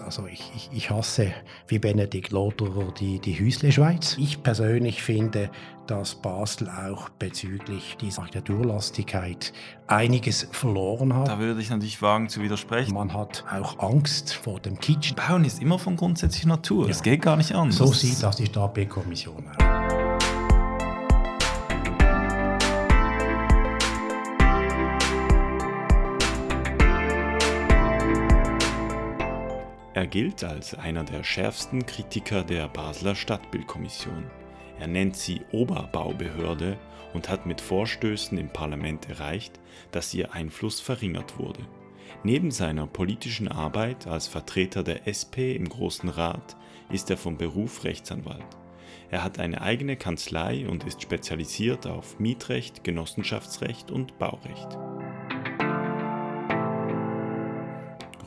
[0.00, 1.32] Also ich, ich, ich hasse
[1.66, 4.16] wie Benedikt Loderer die, die Hüsle-Schweiz.
[4.18, 5.50] Ich persönlich finde,
[5.86, 9.52] dass Basel auch bezüglich dieser Architekturlastigkeit
[9.86, 11.28] einiges verloren hat.
[11.28, 12.94] Da würde ich natürlich wagen zu widersprechen.
[12.94, 15.14] Man hat auch Angst vor dem Kitsch.
[15.14, 16.88] Bauen ist immer von grundsätzlicher Natur.
[16.88, 17.04] Es ja.
[17.04, 17.76] geht gar nicht anders.
[17.76, 19.77] So sieht das die Stab-Kommission aus.
[29.98, 34.30] Er gilt als einer der schärfsten Kritiker der Basler Stadtbildkommission.
[34.78, 36.78] Er nennt sie Oberbaubehörde
[37.14, 39.58] und hat mit Vorstößen im Parlament erreicht,
[39.90, 41.66] dass ihr Einfluss verringert wurde.
[42.22, 46.54] Neben seiner politischen Arbeit als Vertreter der SP im Großen Rat
[46.92, 48.56] ist er vom Beruf Rechtsanwalt.
[49.10, 54.78] Er hat eine eigene Kanzlei und ist spezialisiert auf Mietrecht, Genossenschaftsrecht und Baurecht.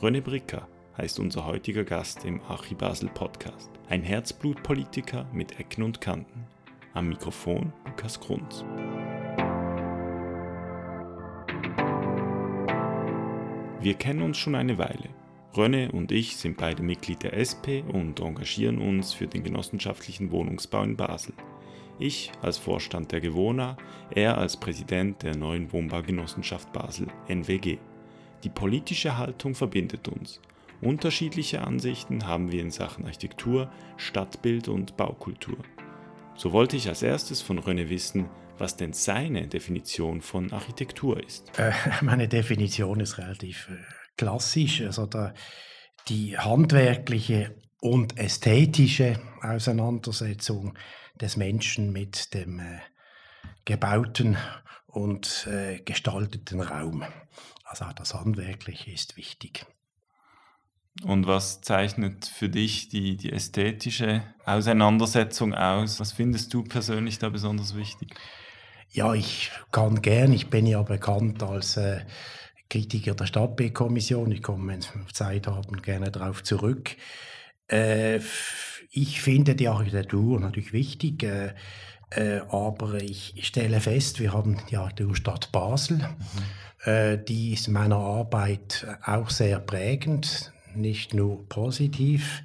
[0.02, 0.68] René Bricker
[1.02, 3.72] heißt unser heutiger Gast im Archibasel Podcast.
[3.88, 6.46] Ein Herzblutpolitiker mit Ecken und Kanten.
[6.94, 8.64] Am Mikrofon Lukas Grunz.
[13.80, 15.08] Wir kennen uns schon eine Weile.
[15.56, 20.84] Rönne und ich sind beide Mitglied der SP und engagieren uns für den genossenschaftlichen Wohnungsbau
[20.84, 21.34] in Basel.
[21.98, 23.76] Ich als Vorstand der Gewohner,
[24.14, 27.78] er als Präsident der neuen Wohnbaugenossenschaft Basel NWG.
[28.44, 30.40] Die politische Haltung verbindet uns
[30.82, 35.58] Unterschiedliche Ansichten haben wir in Sachen Architektur, Stadtbild und Baukultur.
[36.34, 41.56] So wollte ich als erstes von René wissen, was denn seine Definition von Architektur ist.
[41.56, 41.70] Äh,
[42.02, 43.76] meine Definition ist relativ äh,
[44.16, 44.80] klassisch.
[44.80, 45.08] Also
[46.08, 50.76] die handwerkliche und ästhetische Auseinandersetzung
[51.20, 52.80] des Menschen mit dem äh,
[53.64, 54.36] gebauten
[54.88, 55.48] und
[55.86, 57.02] gestalteten Raum.
[57.64, 59.64] Also das Handwerkliche ist wichtig.
[61.04, 65.98] Und was zeichnet für dich die, die ästhetische Auseinandersetzung aus?
[66.00, 68.14] Was findest du persönlich da besonders wichtig?
[68.90, 72.00] Ja, ich kann gern, ich bin ja bekannt als äh,
[72.68, 74.30] Kritiker der Stadtbildkommission.
[74.32, 76.94] Ich komme, wenn wir Zeit haben, gerne darauf zurück.
[77.68, 78.20] Äh,
[78.90, 81.54] ich finde die Architektur natürlich wichtig, äh,
[82.10, 85.96] äh aber ich stelle fest, wir haben die Architekturstadt Basel.
[85.96, 86.90] Mhm.
[86.90, 92.42] Äh, die ist meiner Arbeit auch sehr prägend nicht nur positiv.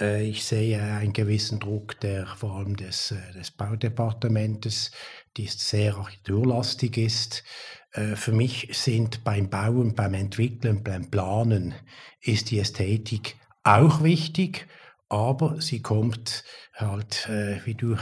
[0.00, 4.90] Äh, ich sehe einen gewissen Druck, der vor allem des, äh, des Baudepartementes,
[5.36, 7.44] die sehr architekturlastig ist.
[7.92, 11.74] Äh, für mich sind beim Bauen, beim Entwickeln, beim Planen
[12.20, 14.66] ist die Ästhetik auch wichtig,
[15.08, 17.28] aber sie kommt halt,
[17.64, 17.96] wie du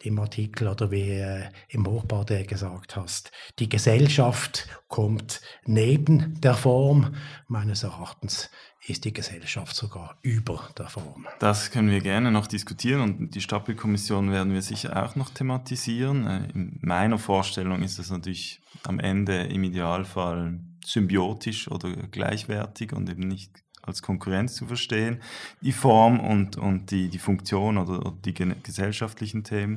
[0.00, 1.20] im Artikel oder wie
[1.68, 3.32] im Hochbad gesagt hast.
[3.58, 7.16] Die Gesellschaft kommt neben der Form.
[7.48, 8.48] Meines Erachtens
[8.88, 11.26] ist die Gesellschaft sogar über der Form.
[11.38, 16.26] Das können wir gerne noch diskutieren und die Stapelkommission werden wir sicher auch noch thematisieren.
[16.26, 23.10] Äh, in meiner Vorstellung ist es natürlich am Ende im Idealfall symbiotisch oder gleichwertig und
[23.10, 23.50] eben nicht
[23.82, 25.20] als Konkurrenz zu verstehen,
[25.60, 29.76] die Form und, und die, die Funktion oder, die gesellschaftlichen Themen.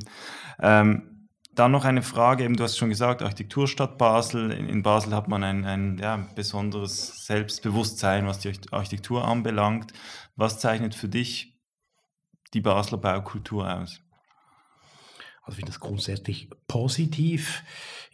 [0.59, 1.19] Ähm,
[1.59, 4.51] dann noch eine Frage, eben du hast schon gesagt, Architekturstadt Basel.
[4.51, 9.91] In, Basel hat man ein, ein ja, besonderes Selbstbewusstsein, was die Architektur anbelangt.
[10.35, 11.59] Was zeichnet für dich
[12.53, 14.01] die Basler Baukultur aus?
[15.41, 17.63] Also ich finde das grundsätzlich positiv.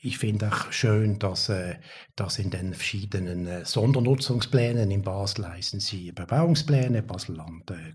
[0.01, 1.75] Ich finde auch schön, dass, äh,
[2.15, 7.91] dass in den verschiedenen äh, Sondernutzungsplänen in Basel heißen sie Bebauungspläne, Baselland äh,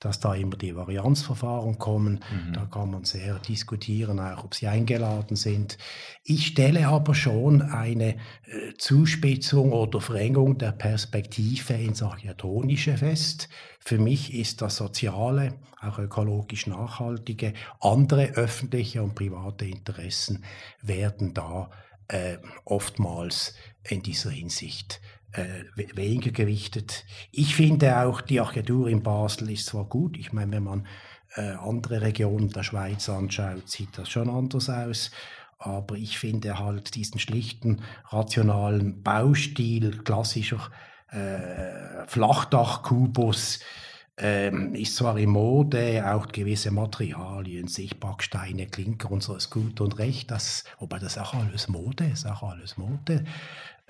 [0.00, 2.20] dass da immer die Varianzverfahren kommen.
[2.30, 2.52] Mhm.
[2.52, 5.78] Da kann man sehr diskutieren, auch ob sie eingeladen sind.
[6.24, 13.48] Ich stelle aber schon eine äh, Zuspitzung oder Verengung der Perspektive ins Architektonische fest.
[13.80, 20.44] Für mich ist das Soziale, auch ökologisch Nachhaltige, andere öffentliche und private Interessen
[20.82, 21.70] werden da
[22.08, 23.54] äh, oftmals
[23.88, 25.00] in dieser Hinsicht
[25.38, 27.04] äh, weniger gewichtet.
[27.30, 30.86] Ich finde auch, die Architektur in Basel ist zwar gut, ich meine, wenn man
[31.36, 35.10] äh, andere Regionen der Schweiz anschaut, sieht das schon anders aus.
[35.58, 40.70] Aber ich finde halt diesen schlichten, rationalen Baustil, klassischer
[41.10, 43.60] äh, Flachdachkubus
[44.18, 49.98] ähm, ist zwar in Mode, auch gewisse Materialien, Sichtbacksteine, Klinker und so ist gut und
[49.98, 53.24] recht, das, wobei das auch alles Mode ist, auch alles Mode.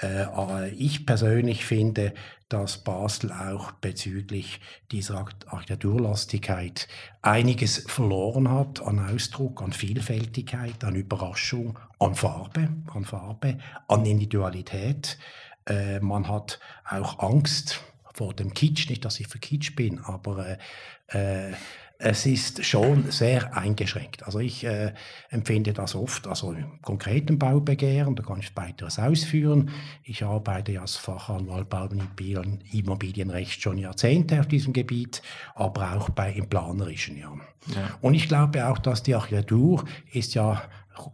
[0.00, 2.14] Äh, ich persönlich finde,
[2.48, 4.60] dass Basel auch bezüglich
[4.90, 6.88] dieser Architekturlastigkeit
[7.20, 13.58] einiges verloren hat an Ausdruck, an Vielfältigkeit, an Überraschung, an Farbe, an Farbe,
[13.88, 15.18] an Individualität.
[15.66, 17.80] Äh, man hat auch Angst
[18.18, 18.90] vor dem Kitsch.
[18.90, 20.58] Nicht, dass ich für Kitsch bin, aber
[21.08, 21.52] äh, äh,
[22.00, 24.24] es ist schon sehr eingeschränkt.
[24.24, 24.92] Also ich äh,
[25.30, 29.70] empfinde das oft, also im konkreten Baubegehren, da kann ich weiteres ausführen.
[30.04, 31.68] Ich arbeite ja als Fachanwalt
[32.72, 35.22] Immobilienrecht schon Jahrzehnte auf diesem Gebiet,
[35.56, 37.32] aber auch bei im planerischen, ja.
[37.74, 37.98] ja.
[38.00, 40.62] Und ich glaube auch, dass die Architektur ist ja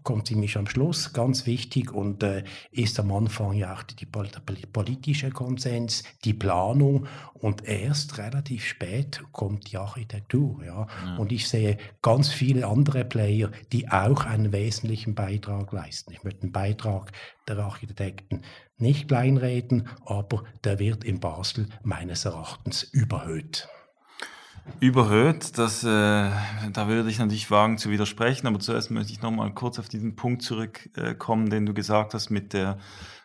[0.02, 4.06] kommt ziemlich am Schluss, ganz wichtig und äh, ist am Anfang ja auch die, die,
[4.06, 10.64] der politische Konsens, die Planung und erst relativ spät kommt die Architektur.
[10.64, 10.86] Ja.
[11.04, 11.16] ja.
[11.16, 16.12] Und ich sehe ganz viele andere Player, die auch einen wesentlichen Beitrag leisten.
[16.12, 17.12] Ich möchte den Beitrag
[17.46, 18.42] der Architekten
[18.76, 23.68] nicht kleinreden, aber der wird in Basel meines Erachtens überhöht.
[24.80, 29.30] Überhöht, das, äh, da würde ich natürlich wagen zu widersprechen, aber zuerst möchte ich noch
[29.30, 32.78] mal kurz auf diesen Punkt zurückkommen, den du gesagt hast mit der,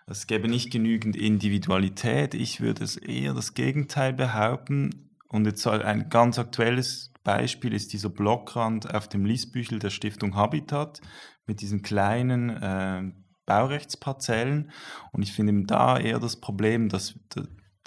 [0.06, 2.34] es gäbe nicht genügend Individualität.
[2.34, 5.12] Ich würde es eher das Gegenteil behaupten.
[5.28, 11.00] Und jetzt ein ganz aktuelles Beispiel ist dieser Blockrand auf dem Liesbüchel der Stiftung Habitat
[11.46, 13.04] mit diesen kleinen äh,
[13.46, 14.72] Baurechtsparzellen.
[15.12, 17.16] Und ich finde da eher das Problem, dass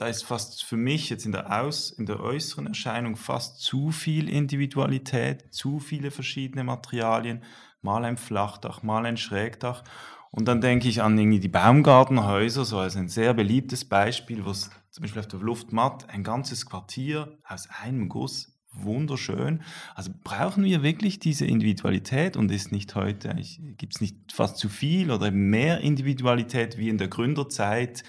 [0.02, 3.93] da ist fast für mich jetzt in der, Aus-, in der äußeren Erscheinung fast zu
[3.93, 7.44] viel Individualität, zu viele verschiedene Materialien,
[7.82, 9.84] mal ein Flachdach, mal ein Schrägdach.
[10.32, 14.50] Und dann denke ich an irgendwie die Baumgartenhäuser, so als ein sehr beliebtes Beispiel, wo
[14.50, 19.60] es zum Beispiel auf der Luftmatt ein ganzes Quartier aus einem Guss wunderschön.
[19.94, 23.34] Also brauchen wir wirklich diese Individualität und ist nicht heute,
[23.76, 28.02] gibt es nicht fast zu viel oder mehr Individualität wie in der Gründerzeit,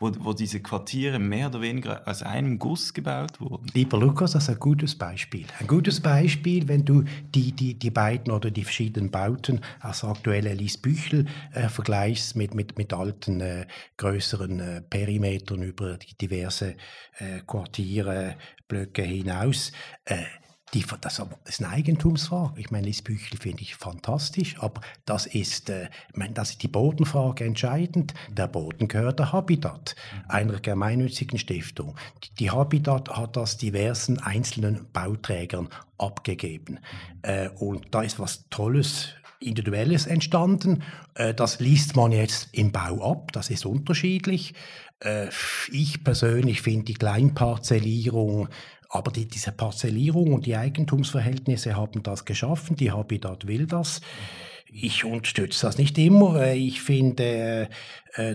[0.00, 3.66] wo, wo diese Quartiere mehr oder weniger aus einem Guss gebaut wurden?
[3.74, 5.46] Lieber Lukas, das ist ein gutes Beispiel.
[5.58, 7.04] Ein gutes Beispiel, wenn du
[7.34, 12.78] die, die, die beiden oder die verschiedenen Bauten als aktuelle Liesbüchel äh, vergleichst mit, mit,
[12.78, 13.66] mit alten, äh,
[13.96, 16.76] größeren äh, Perimetern über die diverse
[17.18, 18.36] äh, Quartiere,
[18.68, 19.72] Blöcke hinaus.
[20.04, 20.24] Äh,
[20.74, 22.60] die, das ist eine Eigentumsfrage.
[22.60, 27.44] Ich meine, Liesbüchel finde ich fantastisch, aber das ist, äh, meine, das ist die Bodenfrage
[27.44, 28.12] entscheidend.
[28.30, 29.96] Der Boden gehört der Habitat,
[30.28, 31.96] einer gemeinnützigen Stiftung.
[32.38, 36.80] Die Habitat hat das diversen einzelnen Bauträgern abgegeben.
[37.22, 40.82] Äh, und da ist was Tolles Individuelles entstanden.
[41.14, 44.54] Äh, das liest man jetzt im Bau ab, das ist unterschiedlich.
[45.00, 45.28] Äh,
[45.70, 48.48] ich persönlich finde die Kleinparzellierung,
[48.88, 54.00] aber die, diese Parzellierung und die Eigentumsverhältnisse haben das geschaffen, die Habitat will das.
[54.70, 56.40] Ich unterstütze das nicht immer.
[56.40, 57.68] Äh, ich finde,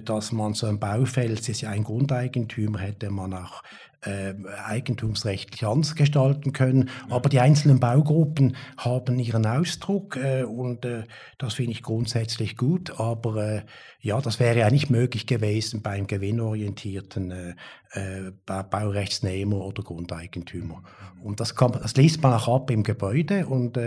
[0.06, 3.64] dass man so ein Baufeld, es ist ja ein Grundeigentümer, hätte man auch
[4.06, 4.34] äh,
[4.66, 6.90] eigentumsrechtlich anders gestalten können.
[7.10, 11.04] Aber die einzelnen Baugruppen haben ihren Ausdruck äh, und äh,
[11.38, 13.00] das finde ich grundsätzlich gut.
[13.00, 13.62] Aber äh,
[14.00, 17.56] ja, das wäre ja nicht möglich gewesen beim gewinnorientierten
[17.96, 20.82] äh, äh, Baurechtsnehmer oder Grundeigentümer.
[21.24, 23.78] Und das, kann, das liest man auch ab im Gebäude und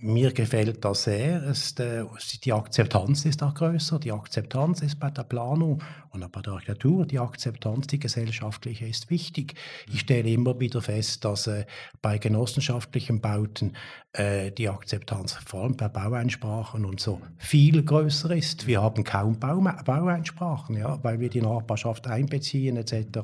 [0.00, 1.42] mir gefällt das sehr.
[1.42, 5.82] Es, die Akzeptanz ist auch größer, die Akzeptanz ist bei der Planung
[6.16, 9.54] und auch bei der Architektur, die Akzeptanz, die gesellschaftliche ist wichtig.
[9.92, 11.66] Ich stelle immer wieder fest, dass äh,
[12.00, 13.74] bei genossenschaftlichen Bauten
[14.12, 18.66] äh, die Akzeptanz vor allem bei Baueinsprachen und so viel größer ist.
[18.66, 23.18] Wir haben kaum Bau Baueinsprachen, ja, weil wir die Nachbarschaft einbeziehen etc.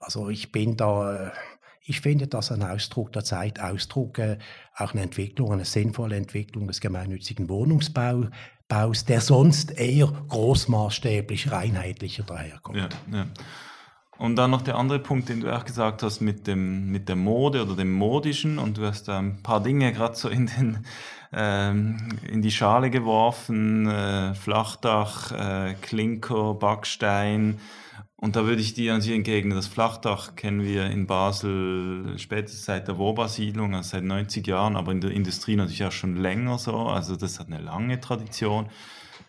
[0.00, 1.26] Also ich bin da...
[1.26, 1.30] Äh,
[1.88, 4.38] ich finde das ein Ausdruck der Zeit, Ausdruck äh,
[4.76, 12.76] auch eine Entwicklung, eine sinnvolle Entwicklung des gemeinnützigen Wohnungsbaus, der sonst eher großmaßstäblich, reinheitlicher daherkommt.
[12.76, 13.26] Ja, ja.
[14.18, 17.16] Und dann noch der andere Punkt, den du auch gesagt hast mit, dem, mit der
[17.16, 18.58] Mode oder dem Modischen.
[18.58, 20.86] Und du hast ein paar Dinge gerade so in, den,
[21.32, 23.86] ähm, in die Schale geworfen.
[23.86, 27.60] Äh, Flachdach, äh, Klinker, Backstein.
[28.18, 32.88] Und da würde ich dir natürlich entgegnen, das Flachdach kennen wir in Basel spätestens seit
[32.88, 36.74] der Woba-Siedlung, also seit 90 Jahren, aber in der Industrie natürlich auch schon länger so.
[36.76, 38.70] Also das hat eine lange Tradition.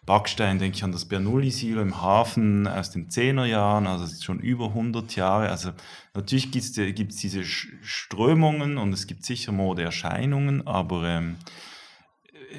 [0.05, 4.67] Backstein denke ich an das Bernoulli-Silo im Hafen aus den 10er Jahren, also schon über
[4.67, 5.49] 100 Jahre.
[5.49, 5.71] Also
[6.13, 6.63] natürlich gibt
[7.11, 11.35] es diese Strömungen und es gibt sicher Modeerscheinungen, aber ähm,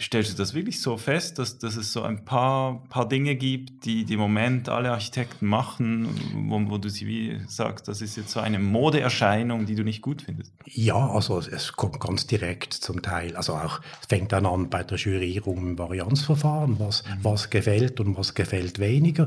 [0.01, 3.85] stellst du das wirklich so fest, dass, dass es so ein paar, paar Dinge gibt,
[3.85, 6.09] die, die im Moment alle Architekten machen,
[6.49, 10.03] wo, wo du sie wie sagst, das ist jetzt so eine Modeerscheinung, die du nicht
[10.03, 10.53] gut findest?
[10.65, 13.37] Ja, also es kommt ganz direkt zum Teil.
[13.37, 17.19] Also auch, es fängt dann an bei der Jurierung im Varianzverfahren, was, mhm.
[17.23, 19.27] was gefällt und was gefällt weniger.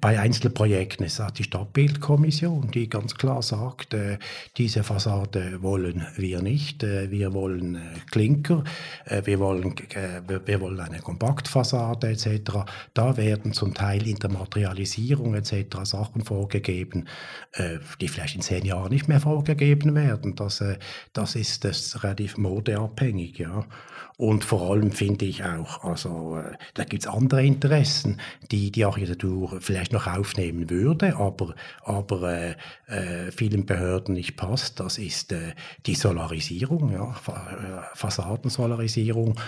[0.00, 4.18] Bei Einzelprojekten ist auch die Stadtbildkommission, die ganz klar sagt, äh,
[4.56, 6.82] diese Fassade wollen wir nicht.
[6.82, 8.64] Äh, wir wollen äh, Klinker,
[9.04, 12.64] äh, wir wollen äh, wir, wir, wollen eine Kompaktfassade etc.
[12.94, 15.78] Da werden zum Teil in der Materialisierung etc.
[15.84, 17.08] Sachen vorgegeben,
[17.52, 20.36] äh, die vielleicht in zehn Jahren nicht mehr vorgegeben werden.
[20.36, 20.78] Das, äh,
[21.12, 23.38] das ist das relativ modeabhängig.
[23.38, 23.64] Ja.
[24.20, 28.84] Und vor allem finde ich auch, also äh, da gibt es andere Interessen, die die
[28.84, 32.54] Architektur vielleicht noch aufnehmen würde, aber, aber äh,
[32.88, 34.80] äh, vielen Behörden nicht passt.
[34.80, 35.32] Das ist
[35.86, 37.14] die Solarisierung, ja,
[37.94, 39.38] Fassadensolarisierung,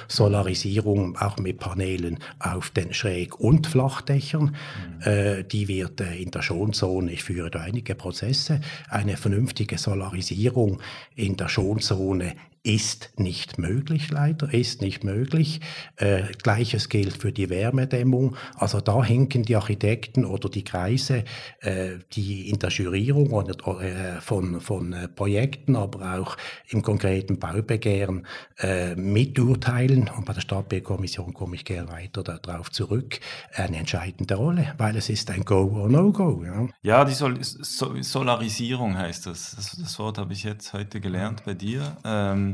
[0.41, 4.57] Solarisierung auch mit Panelen auf den Schräg- und Flachdächern.
[5.05, 5.11] Mhm.
[5.11, 10.81] Äh, die wird in der Schonzone, ich führe da einige Prozesse, eine vernünftige Solarisierung
[11.15, 15.61] in der Schonzone ist nicht möglich, leider, ist nicht möglich.
[15.97, 18.37] Äh, Gleiches gilt für die Wärmedämmung.
[18.55, 21.25] Also da hinken die Architekten oder die Kreise,
[21.61, 26.37] äh, die in der Jurierung oder, äh, von, von äh, Projekten, aber auch
[26.69, 28.27] im konkreten Baubegehren
[28.59, 30.11] äh, miturteilen.
[30.15, 33.21] Und bei der Stadtbaukommission komme ich gerne weiter darauf zurück.
[33.55, 36.45] Eine entscheidende Rolle, weil es ist ein Go or No-Go.
[36.45, 36.69] Ja.
[36.83, 39.57] ja, die Sol Sol Solarisierung heißt das.
[39.57, 39.77] das.
[39.81, 39.99] das.
[39.99, 41.97] Wort habe ich jetzt heute gelernt bei dir.
[42.05, 42.50] Ähm,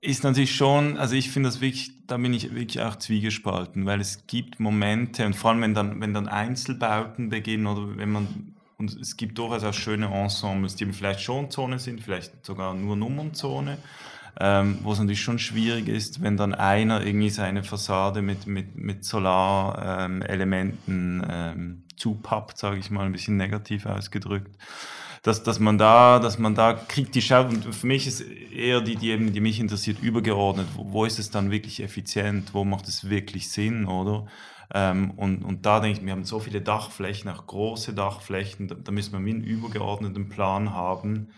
[0.00, 4.00] ist natürlich schon, also ich finde das wirklich, da bin ich wirklich auch zwiegespalten, weil
[4.00, 8.54] es gibt Momente und vor allem wenn dann, wenn dann Einzelbauten beginnen oder wenn man,
[8.78, 13.78] und es gibt durchaus auch schöne Ensembles, die vielleicht Schonzone sind, vielleicht sogar nur Nummernzone,
[14.38, 18.76] ähm, wo es natürlich schon schwierig ist, wenn dann einer irgendwie seine Fassade mit, mit,
[18.76, 24.54] mit Solarelementen ähm, ähm, zupappt, sage ich mal, ein bisschen negativ ausgedrückt
[25.26, 28.80] dass, dass man da, dass man da kriegt die Schau und für mich ist eher
[28.80, 30.68] die, die eben, die mich interessiert, übergeordnet.
[30.76, 32.54] Wo, wo ist es dann wirklich effizient?
[32.54, 34.26] Wo macht es wirklich Sinn, oder?
[34.72, 38.76] Ähm, und, und da denke ich, wir haben so viele Dachflächen, auch große Dachflächen, da,
[38.76, 41.30] da müssen wir einen übergeordneten Plan haben.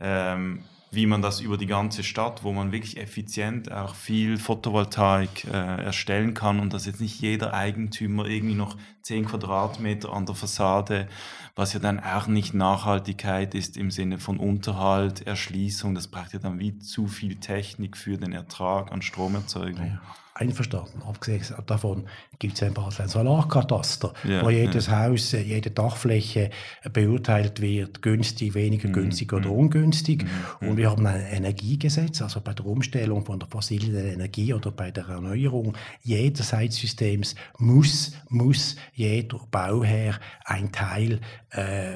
[0.00, 5.44] Ähm, wie man das über die ganze Stadt, wo man wirklich effizient auch viel Photovoltaik
[5.44, 10.34] äh, erstellen kann und dass jetzt nicht jeder Eigentümer irgendwie noch 10 Quadratmeter an der
[10.34, 11.08] Fassade,
[11.54, 16.38] was ja dann auch nicht Nachhaltigkeit ist im Sinne von Unterhalt, Erschließung, das braucht ja
[16.38, 19.86] dann wie zu viel Technik für den Ertrag an Stromerzeugung.
[19.86, 20.00] Ja
[20.38, 21.02] einverstanden.
[21.06, 22.04] Abgesehen davon
[22.38, 25.00] gibt es ein Solarkataster, ja, wo jedes ja.
[25.00, 26.50] Haus, äh, jede Dachfläche
[26.92, 28.92] beurteilt wird, günstig, weniger mhm.
[28.92, 29.38] günstig mhm.
[29.38, 30.24] oder ungünstig.
[30.60, 30.68] Mhm.
[30.68, 34.90] Und wir haben ein Energiegesetz, also bei der Umstellung von der fossilen Energie oder bei
[34.90, 41.94] der Erneuerung jedes Heizsystems muss, muss jeder Bauherr ein Teil äh,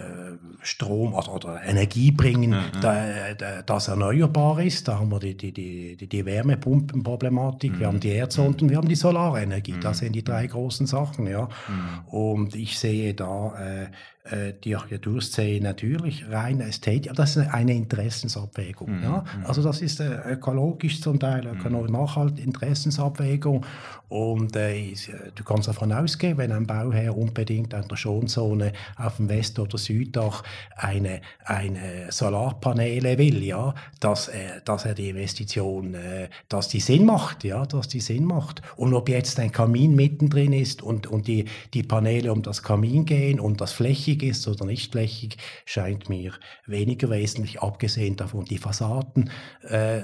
[0.62, 4.88] Strom also, oder Energie bringen, ja, da, da, das erneuerbar ist.
[4.88, 5.52] Da haben wir die, die,
[5.96, 9.76] die, die Wärmepumpenproblematik, wir haben die Erd sondern wir haben die Solarenergie.
[9.80, 10.06] Das mhm.
[10.06, 11.26] sind die drei großen Sachen.
[11.26, 11.48] Ja.
[11.68, 12.08] Mhm.
[12.08, 13.86] Und ich sehe da äh,
[14.24, 18.98] äh, die Architekturszene natürlich rein ästhetisch, das ist eine Interessensabwägung.
[18.98, 19.02] Mhm.
[19.02, 19.24] Ja?
[19.36, 19.46] Mhm.
[19.46, 21.96] Also das ist äh, ökologisch zum Teil, ökonomisch mhm.
[21.96, 23.66] nachhalt Interessensabwägung
[24.08, 24.94] und äh,
[25.34, 29.76] du kannst davon ausgehen, wenn ein Bauherr unbedingt an der Schonzone auf dem West- oder
[29.76, 30.44] Süddach
[30.76, 37.06] eine, eine Solarpaneele will, ja, dass, er, dass er die Investition, äh, dass die Sinn
[37.06, 38.62] macht, ja, dass die Sinn macht.
[38.76, 43.04] Und ob jetzt ein Kamin mittendrin ist und, und die, die Paneele um das Kamin
[43.04, 46.32] gehen und das flächig ist oder nicht flächig, scheint mir
[46.66, 48.44] weniger wesentlich, abgesehen davon.
[48.44, 49.30] Die Fassaden,
[49.62, 50.02] äh,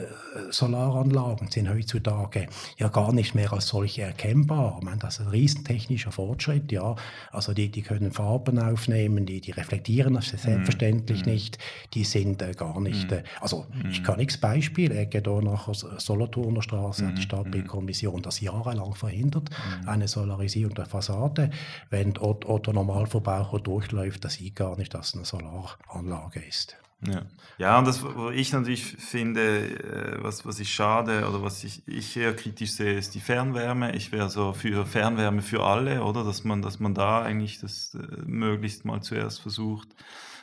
[0.51, 2.47] Solaranlagen sind heutzutage
[2.79, 4.77] ja gar nicht mehr als solche erkennbar.
[4.79, 6.97] Ich meine, das ist ein riesentechnischer Fortschritt, ja.
[7.33, 11.29] Also die, die können Farben aufnehmen, die, die reflektieren das selbstverständlich mm.
[11.29, 11.59] nicht,
[11.95, 13.15] die sind äh, gar nicht, mm.
[13.15, 13.91] äh, also mm.
[13.91, 19.51] ich kann nichts Beispiel, Ecke da nach Solothurner Straße hat die Stadtbildkommission das jahrelang verhindert,
[19.87, 21.51] eine Solarisierung der Fassade.
[21.91, 26.77] Wenn Otto Normalverbraucher durchläuft, läuft, das sieht gar nicht, dass es eine Solaranlage ist.
[27.01, 27.23] Ja.
[27.59, 31.87] ja, und das, was ich natürlich finde, äh, was, was ich schade oder was ich,
[31.87, 33.95] ich eher kritisch sehe, ist die Fernwärme.
[33.95, 36.25] Ich wäre so für Fernwärme für alle, oder?
[36.25, 39.89] Dass man, dass man da eigentlich das äh, möglichst mal zuerst versucht,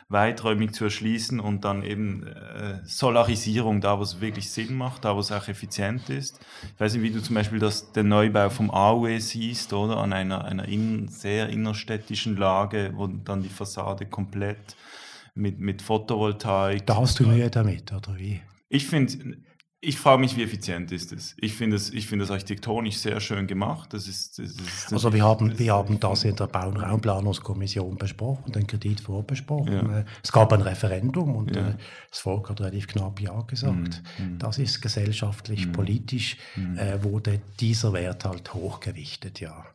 [0.08, 5.16] weiträumig zu erschließen und dann eben äh, Solarisierung da, wo es wirklich Sinn macht, da,
[5.16, 6.40] wo es auch effizient ist.
[6.74, 9.98] Ich weiß nicht, wie du zum Beispiel das, den Neubau vom AUE siehst, oder?
[9.98, 14.76] An einer, einer in, sehr innerstädtischen Lage, wo dann die Fassade komplett
[15.34, 16.86] mit, mit Photovoltaik.
[16.86, 18.42] Da hast du Mühe damit, oder wie?
[18.70, 19.38] Ich finde,
[19.82, 21.36] ich frage mich, wie effizient ist es?
[21.40, 23.94] Ich finde es, es architektonisch sehr schön gemacht.
[23.94, 27.96] Das ist, das ist, also wir haben, wir haben das in der Bau- und Raumplanungskommission
[27.98, 29.74] besprochen, den Kredit vorbesprochen.
[29.74, 30.00] Ja.
[30.00, 31.70] Äh, es gab ein Referendum und ja.
[31.70, 31.76] Äh,
[32.10, 34.02] das Volk hat relativ knapp Ja gesagt.
[34.18, 34.40] Mhm.
[34.40, 35.72] Das ist gesellschaftlich, mhm.
[35.74, 36.78] politisch, mhm.
[36.78, 39.66] Äh, wurde dieser Wert halt hochgewichtet, ja.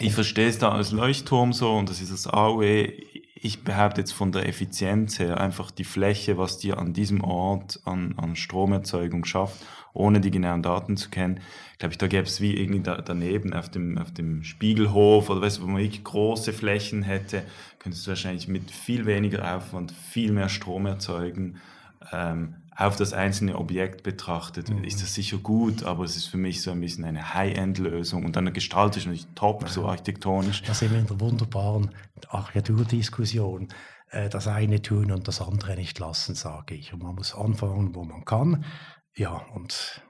[0.00, 2.92] Ich verstehe es da als Leuchtturm so und das ist das AOE
[3.40, 7.80] ich behaupte jetzt von der Effizienz her einfach die Fläche, was dir an diesem Ort
[7.84, 11.40] an, an Stromerzeugung schafft, ohne die genauen Daten zu kennen,
[11.78, 15.40] glaube ich, da gäbe es wie irgendwie da, daneben auf dem, auf dem Spiegelhof oder
[15.40, 17.42] weißt du, wo man wirklich große Flächen hätte,
[17.78, 21.60] könntest du wahrscheinlich mit viel weniger Aufwand viel mehr Strom erzeugen.
[22.12, 24.84] Ähm, auf das einzelne Objekt betrachtet, mhm.
[24.84, 28.36] ist das sicher gut, aber es ist für mich so ein bisschen eine High-End-Lösung und
[28.36, 29.68] dann gestaltet natürlich top, ja.
[29.68, 30.62] so architektonisch.
[30.62, 31.90] Da sind wir in der wunderbaren
[32.28, 33.68] Architekturdiskussion.
[34.10, 36.92] Äh, das eine tun und das andere nicht lassen, sage ich.
[36.94, 38.64] Und man muss anfangen, wo man kann.
[39.16, 40.00] Ja, und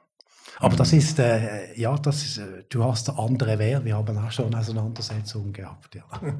[0.60, 0.98] aber das mhm.
[0.98, 3.84] ist, äh, ja, das ist, äh, du hast andere Wert.
[3.84, 6.04] Wir haben auch schon Auseinandersetzungen gehabt, ja.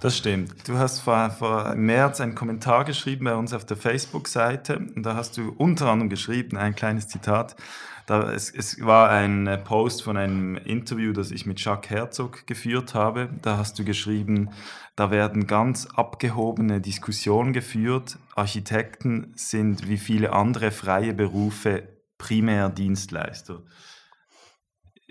[0.00, 0.68] Das stimmt.
[0.68, 4.78] Du hast vor, vor März einen Kommentar geschrieben bei uns auf der Facebook-Seite.
[4.78, 7.56] Und da hast du unter anderem geschrieben, ein kleines Zitat.
[8.06, 12.46] Da, es, es war ein äh, Post von einem Interview, das ich mit Jacques Herzog
[12.46, 13.28] geführt habe.
[13.42, 14.50] Da hast du geschrieben,
[14.94, 18.18] da werden ganz abgehobene Diskussionen geführt.
[18.34, 23.62] Architekten sind wie viele andere freie Berufe primär Dienstleister.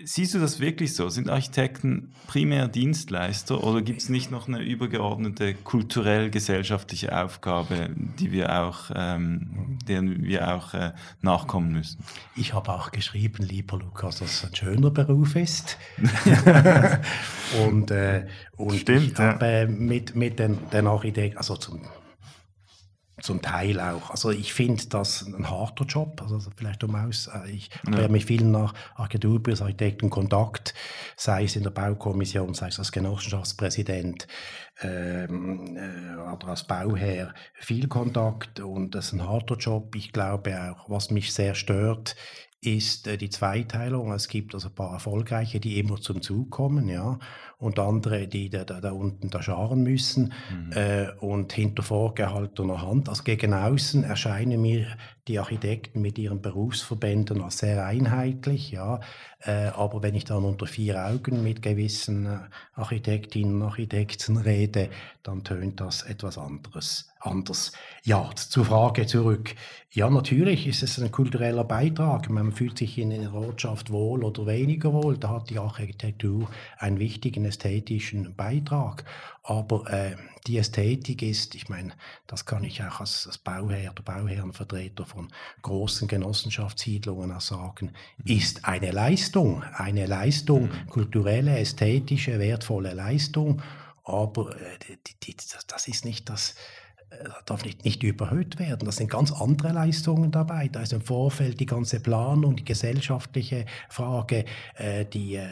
[0.00, 1.08] Siehst du das wirklich so?
[1.08, 8.62] Sind Architekten primär Dienstleister oder gibt es nicht noch eine übergeordnete kulturell-gesellschaftliche Aufgabe, die wir
[8.62, 11.98] auch, ähm, deren wir auch äh, nachkommen müssen?
[12.36, 15.78] Ich habe auch geschrieben, lieber Lukas, dass es ein schöner Beruf ist.
[17.66, 19.66] und äh, und Stimmt, ich habe ja.
[19.66, 21.82] mit, mit den, den Architekten, also zum
[23.20, 24.10] zum Teil auch.
[24.10, 26.20] Also ich finde das ein harter Job.
[26.22, 27.96] Also vielleicht um aus, äh, ich ja.
[27.96, 30.74] habe mit vielen nach Architekten Kontakt,
[31.16, 34.26] sei es in der Baukommission, sei es als Genossenschaftspräsident
[34.80, 39.94] ähm, äh, oder als Bauherr, viel Kontakt und das ist ein harter Job.
[39.96, 42.16] Ich glaube auch, was mich sehr stört,
[42.60, 44.12] ist äh, die Zweiteilung.
[44.12, 47.18] Es gibt also ein paar erfolgreiche, die immer zum Zug kommen, ja,
[47.58, 50.72] und andere, die da, da, da unten da scharen müssen mhm.
[50.72, 53.08] äh, und hinter vorgehaltener Hand.
[53.08, 54.86] Also gegen außen erscheinen mir
[55.28, 59.00] die Architekten mit ihren Berufsverbänden als sehr einheitlich, ja.
[59.40, 62.38] Äh, aber wenn ich dann unter vier Augen mit gewissen äh,
[62.74, 64.88] Architektinnen und Architekten rede,
[65.22, 67.12] dann tönt das etwas anderes.
[67.20, 67.72] Anders.
[68.04, 69.54] Ja, zur Frage zurück.
[69.90, 72.30] Ja, natürlich ist es ein kultureller Beitrag.
[72.30, 75.18] Man fühlt sich in einer Ortschaft wohl oder weniger wohl.
[75.18, 79.04] Da hat die Architektur einen wichtigen ästhetischen Beitrag.
[79.42, 81.92] Aber äh, die Ästhetik ist, ich meine,
[82.26, 85.28] das kann ich auch als, als Bauherr oder Bauherrenvertreter von
[85.62, 88.36] großen Genossenschaftssiedlungen auch sagen, mhm.
[88.36, 90.86] ist eine Leistung, eine Leistung, mhm.
[90.88, 93.62] kulturelle, ästhetische, wertvolle Leistung.
[94.04, 96.54] Aber äh, die, die, das ist nicht das,
[97.46, 98.86] darf nicht, nicht überhöht werden.
[98.86, 100.68] Das sind ganz andere Leistungen dabei.
[100.68, 104.44] Da ist im Vorfeld die ganze Planung, die gesellschaftliche Frage,
[104.76, 105.46] äh, die äh,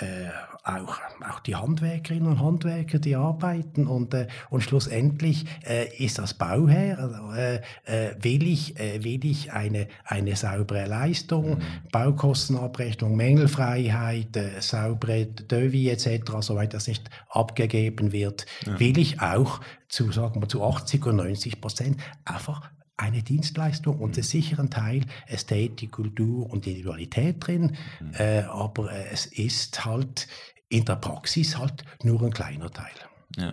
[0.00, 0.28] äh,
[0.62, 6.34] auch, auch die Handwerkerinnen und Handwerker, die arbeiten und, äh, und schlussendlich äh, ist das
[6.34, 11.62] Bauherr, äh, äh, will ich, äh, will ich eine, eine saubere Leistung, mhm.
[11.92, 18.78] Baukostenabrechnung, Mängelfreiheit, äh, saubere Devis etc., soweit das nicht abgegeben wird, ja.
[18.78, 24.14] will ich auch zu, sagen wir, zu 80 oder 90 Prozent einfach eine Dienstleistung und
[24.14, 28.12] einen sicheren Teil Ästhetik, Kultur und Individualität drin, mhm.
[28.14, 30.28] äh, aber äh, es ist halt
[30.68, 32.94] in der Praxis halt nur ein kleiner Teil.
[33.36, 33.52] Ja.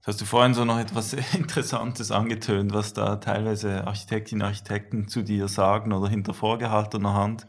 [0.00, 5.08] Das hast du vorhin so noch etwas Interessantes angetönt, was da teilweise Architektinnen und Architekten
[5.08, 7.46] zu dir sagen oder hinter vorgehaltener Hand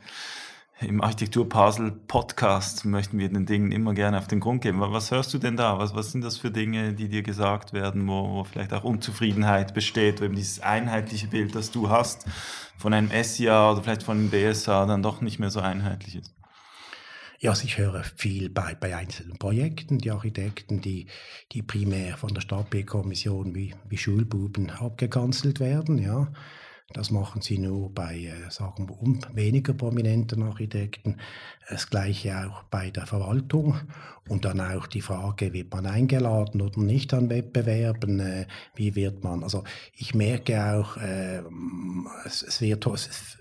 [0.81, 4.81] im Architektur-Puzzle-Podcast möchten wir den Dingen immer gerne auf den Grund geben.
[4.81, 5.79] Was hörst du denn da?
[5.79, 9.73] Was, was sind das für Dinge, die dir gesagt werden, wo, wo vielleicht auch Unzufriedenheit
[9.73, 12.25] besteht, wo eben dieses einheitliche Bild, das du hast,
[12.77, 16.33] von einem SIA oder vielleicht von einem BSA dann doch nicht mehr so einheitlich ist?
[17.39, 21.07] Ja, also ich höre viel bei, bei einzelnen Projekten, die Architekten, die,
[21.51, 26.27] die primär von der Stadt-B-Kommission wie, wie Schulbuben abgekanzelt werden, ja.
[26.95, 31.17] Das machen sie nur bei, äh, sagen wir, weniger prominenten Architekten.
[31.69, 33.75] Das gleiche auch bei der Verwaltung.
[34.29, 38.21] Und dann auch die Frage, wird man eingeladen oder nicht an Wettbewerben?
[38.21, 39.43] Äh, wie wird man?
[39.43, 41.41] Also ich merke auch, äh,
[42.25, 42.87] es, es wird...
[42.87, 43.37] Es,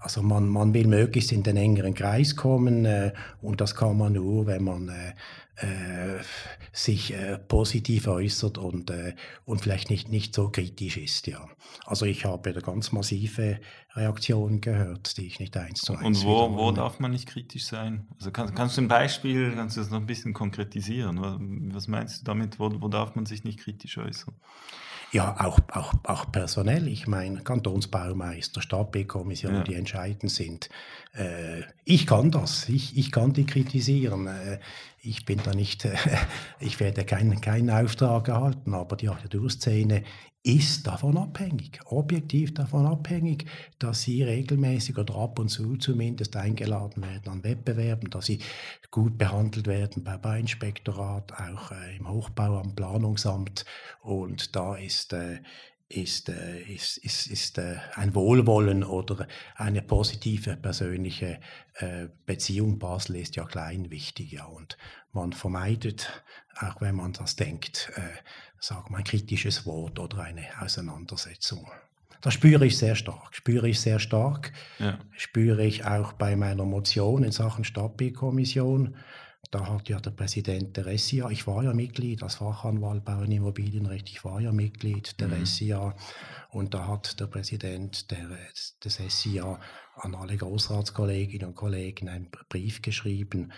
[0.00, 4.14] also man, man will möglichst in den engeren Kreis kommen äh, und das kann man
[4.14, 5.12] nur, wenn man äh,
[5.62, 6.22] äh,
[6.72, 11.26] sich äh, positiv äußert und, äh, und vielleicht nicht, nicht so kritisch ist.
[11.26, 11.46] Ja.
[11.84, 13.60] Also ich habe da ganz massive
[13.94, 17.66] Reaktionen gehört, die ich nicht eins zu eins Und wo, wo darf man nicht kritisch
[17.66, 18.06] sein?
[18.18, 21.20] Also kann, kannst du ein Beispiel, kannst du das noch ein bisschen konkretisieren?
[21.74, 24.34] Was meinst du damit, wo, wo darf man sich nicht kritisch äußern?
[25.12, 26.86] Ja, auch, auch, auch personell.
[26.86, 29.62] Ich meine, Kantonsbaumeister, Stadt-B-Kommission, ja.
[29.64, 30.68] die entscheidend sind.
[31.14, 32.68] Äh, ich kann das.
[32.68, 34.28] Ich, ich kann die kritisieren.
[34.28, 34.58] Äh,
[35.02, 35.96] ich bin da nicht, äh,
[36.60, 40.04] ich werde keinen, keinen Auftrag erhalten, aber die Architekturszene
[40.42, 43.44] ist davon abhängig, objektiv davon abhängig,
[43.78, 48.40] dass sie regelmäßig oder ab und zu zumindest eingeladen werden an Wettbewerben, dass sie
[48.90, 53.66] gut behandelt werden beim Bauinspektorat, auch äh, im Hochbau am Planungsamt.
[54.00, 55.40] Und da ist, äh,
[55.90, 59.26] ist, äh, ist, ist, ist äh, ein Wohlwollen oder
[59.56, 61.40] eine positive persönliche
[61.74, 62.78] äh, Beziehung.
[62.78, 64.78] Basel ist ja klein wichtig, ja, und
[65.12, 66.22] man vermeidet,
[66.60, 68.00] auch wenn man das denkt, äh,
[68.60, 71.68] sagen wir ein kritisches Wort oder eine Auseinandersetzung.
[72.20, 73.34] Das spüre ich sehr stark.
[73.34, 74.52] Spüre ich sehr stark.
[74.78, 74.98] Ja.
[75.16, 78.94] Spüre ich auch bei meiner Motion in Sachen Stadtbildkommission.
[79.50, 83.32] Da hat ja der Präsident der SIA, ich war ja Mitglied als Fachanwalt Bau und
[83.32, 85.44] Immobilienrecht, ich war ja Mitglied der mhm.
[85.44, 85.96] SIA
[86.50, 88.28] und da hat der Präsident der,
[88.84, 89.58] des SIA
[89.96, 93.52] an alle Großratskolleginnen und Kollegen einen Brief geschrieben,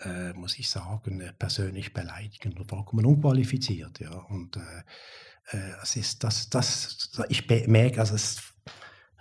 [0.00, 4.00] äh, muss ich sagen, äh, persönlich beleidigend und vollkommen unqualifiziert.
[4.00, 4.10] Ja.
[4.10, 8.54] Und äh, äh, es ist das, das, ich merke, also es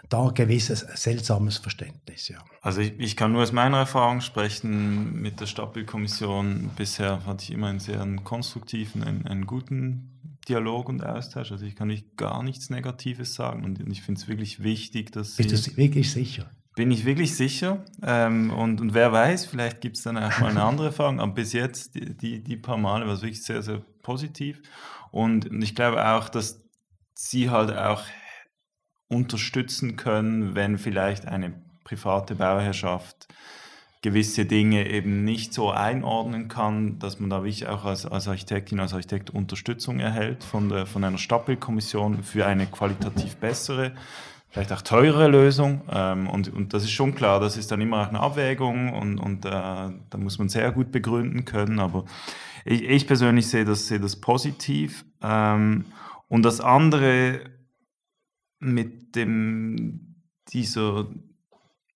[0.10, 2.28] da ein gewisses seltsames Verständnis.
[2.30, 2.40] Ja.
[2.62, 6.72] Also ich, ich, kann nur aus meiner Erfahrung sprechen mit der Stadtbildkommission.
[6.76, 11.52] Bisher hatte ich immer einen sehr konstruktiven, einen, einen, guten Dialog und Austausch.
[11.52, 15.36] Also ich kann nicht gar nichts Negatives sagen und ich finde es wirklich wichtig, dass
[15.36, 15.72] Bist Sie...
[15.72, 16.50] du wirklich sicher?
[16.76, 17.84] Bin ich wirklich sicher.
[18.04, 21.20] Ähm, und, und wer weiß, vielleicht gibt es dann auch mal eine andere Erfahrung.
[21.20, 24.62] Aber bis jetzt, die, die, die paar Male, war es wirklich sehr, sehr positiv.
[25.12, 26.64] Und, und ich glaube auch, dass
[27.16, 28.04] sie halt auch
[29.10, 33.28] unterstützen können, wenn vielleicht eine private Bauherrschaft
[34.02, 38.80] gewisse Dinge eben nicht so einordnen kann, dass man da wirklich auch als, als Architektin,
[38.80, 43.94] als Architekt Unterstützung erhält von, der, von einer Stadtbildkommission für eine qualitativ bessere,
[44.50, 45.82] vielleicht auch teurere Lösung.
[45.92, 49.20] Ähm, und, und das ist schon klar, das ist dann immer auch eine Abwägung und,
[49.20, 51.80] und äh, da muss man sehr gut begründen können.
[51.80, 52.06] Aber
[52.66, 55.06] ich, ich persönlich sehe das, sehe das positiv.
[55.24, 55.86] Ähm,
[56.30, 57.42] und das andere,
[58.60, 60.16] mit dem,
[60.52, 61.08] dieser,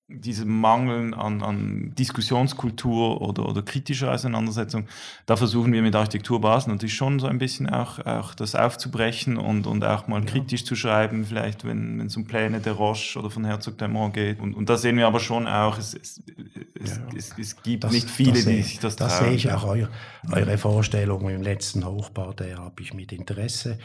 [0.07, 4.87] diesem Mangel an, an Diskussionskultur oder, oder kritischer Auseinandersetzung,
[5.25, 9.37] da versuchen wir mit Architektur Basel natürlich schon so ein bisschen auch, auch das aufzubrechen
[9.37, 10.25] und, und auch mal ja.
[10.25, 14.39] kritisch zu schreiben, vielleicht wenn es um Pläne der Roche oder von Herzog Demont geht.
[14.39, 16.21] Und, und da sehen wir aber schon auch, es, es,
[16.79, 17.03] es, ja.
[17.15, 19.89] es, es gibt das, nicht viele, die sich das Das sehe ich auch, euer,
[20.29, 23.79] eure Vorstellung im letzten Hochbau, der habe ich mit Interesse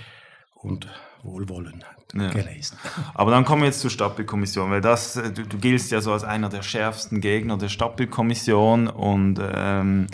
[0.55, 0.89] und
[1.27, 1.85] Wohlwollen
[2.15, 2.31] ja.
[2.31, 2.79] gelesen.
[3.15, 6.13] Aber dann kommen wir jetzt zur Stadtbildkommission, weil das, äh, du, du giltst ja so
[6.13, 10.07] als einer der schärfsten Gegner der Stadtbildkommission und ähm,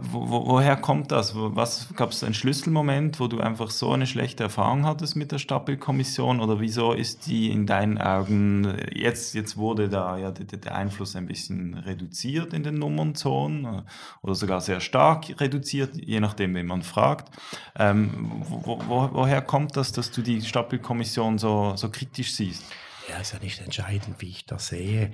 [0.00, 1.32] wo, woher kommt das?
[1.34, 5.38] Was gab es einen Schlüsselmoment, wo du einfach so eine schlechte Erfahrung hattest mit der
[5.38, 10.74] Stadtbildkommission oder wieso ist die in deinen Augen jetzt jetzt wurde da ja der, der
[10.74, 13.82] Einfluss ein bisschen reduziert in den Nummernzonen
[14.22, 17.30] oder sogar sehr stark reduziert, je nachdem, wen man fragt.
[17.76, 22.64] Ähm, wo, wo, woher kommt das, dass du die Stadtbildkommission so so kritisch siehst?
[23.08, 25.12] Ja, ist ja nicht entscheidend, wie ich das sehe.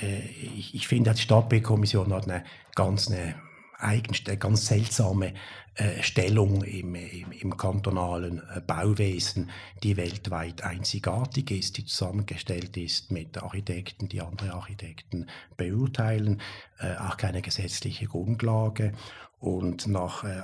[0.00, 0.20] Äh,
[0.56, 3.34] ich, ich finde, die Stadtbildkommission hat eine ganz eine
[3.82, 5.34] eigenste, ganz seltsame
[5.74, 9.50] äh, Stellung im, im, im kantonalen äh, Bauwesen,
[9.82, 16.42] die weltweit einzigartig ist, die zusammengestellt ist mit Architekten, die andere Architekten beurteilen,
[16.80, 18.92] äh, auch keine gesetzliche Grundlage.
[19.40, 20.42] Und nach äh,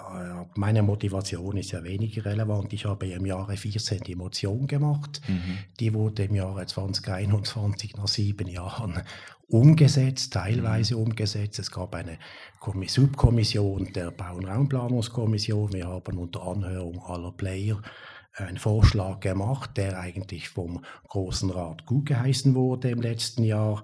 [0.54, 2.72] meiner Motivation ist ja weniger relevant.
[2.72, 5.20] Ich habe im Jahre 14 die Motion gemacht.
[5.28, 5.58] Mhm.
[5.80, 9.02] Die wurde im Jahre 2021 nach sieben Jahren
[9.48, 11.02] umgesetzt, teilweise mhm.
[11.02, 11.58] umgesetzt.
[11.58, 12.18] Es gab eine
[12.86, 15.72] Subkommission der Bau- und Raumplanungskommission.
[15.72, 17.80] Wir haben unter Anhörung aller Player
[18.34, 23.82] einen Vorschlag gemacht, der eigentlich vom Großen Rat gut geheißen wurde im letzten Jahr.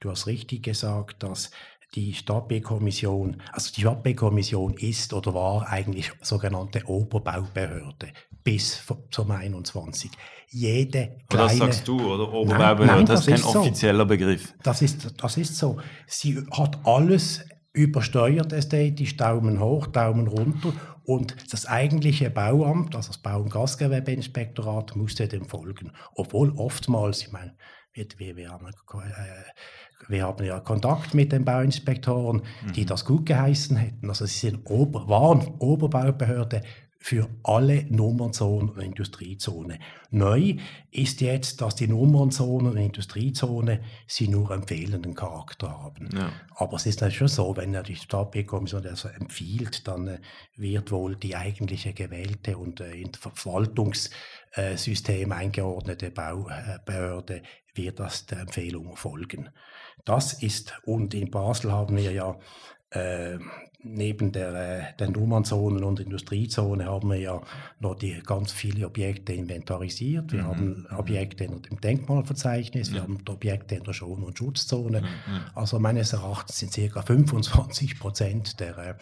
[0.00, 1.50] Du hast richtig gesagt, dass
[1.94, 10.10] die Stadtbaukommission, also die Stadtbaukommission ist oder war eigentlich sogenannte Oberbaubehörde bis zum 21.
[10.50, 11.48] Jede kleine...
[11.48, 12.32] Das sagst du, oder?
[12.32, 13.58] Oberbaubehörde, nein, nein, das, das ist kein so.
[13.60, 14.54] offizieller Begriff.
[14.62, 15.78] Das ist, das ist so.
[16.06, 20.72] Sie hat alles übersteuert ästhetisch, Daumen hoch, Daumen runter
[21.04, 25.92] und das eigentliche Bauamt, also das Bau- und Gastgewerbeinspektorat, musste dem folgen.
[26.14, 27.54] Obwohl oftmals, ich meine,
[27.92, 32.42] wir, wir, wir, haben, äh, wir haben ja Kontakt mit den Bauinspektoren,
[32.74, 32.86] die mhm.
[32.86, 34.08] das gut geheißen hätten.
[34.08, 36.62] Also sie sind Ober, waren Oberbaubehörde
[37.04, 39.78] für alle Nummernzonen und Industriezone.
[40.10, 40.56] Neu
[40.90, 46.08] ist jetzt, dass die Nummernzonen und Industriezone sie nur empfehlenden Charakter haben.
[46.14, 46.32] Ja.
[46.54, 50.18] Aber es ist natürlich schon so, wenn die Stadtbaukommission das empfiehlt, dann äh,
[50.56, 57.42] wird wohl die eigentliche gewählte und äh, in Verwaltungssystem eingeordnete Baubehörde
[57.74, 59.50] wird das der Empfehlung folgen.
[60.06, 62.38] Das ist, und in Basel haben wir ja
[62.94, 63.38] äh,
[63.84, 67.42] neben der, äh, der Nummernzonen und Industriezone haben wir ja
[67.80, 70.32] noch die ganz viele Objekte inventarisiert.
[70.32, 70.46] Wir mhm.
[70.46, 75.02] haben Objekte in dem Denkmalverzeichnis, wir haben Objekte in der Schon- und Schutzzone.
[75.02, 75.06] Mhm.
[75.54, 77.02] Also meines Erachtens sind ca.
[77.02, 78.94] 25 Prozent der äh,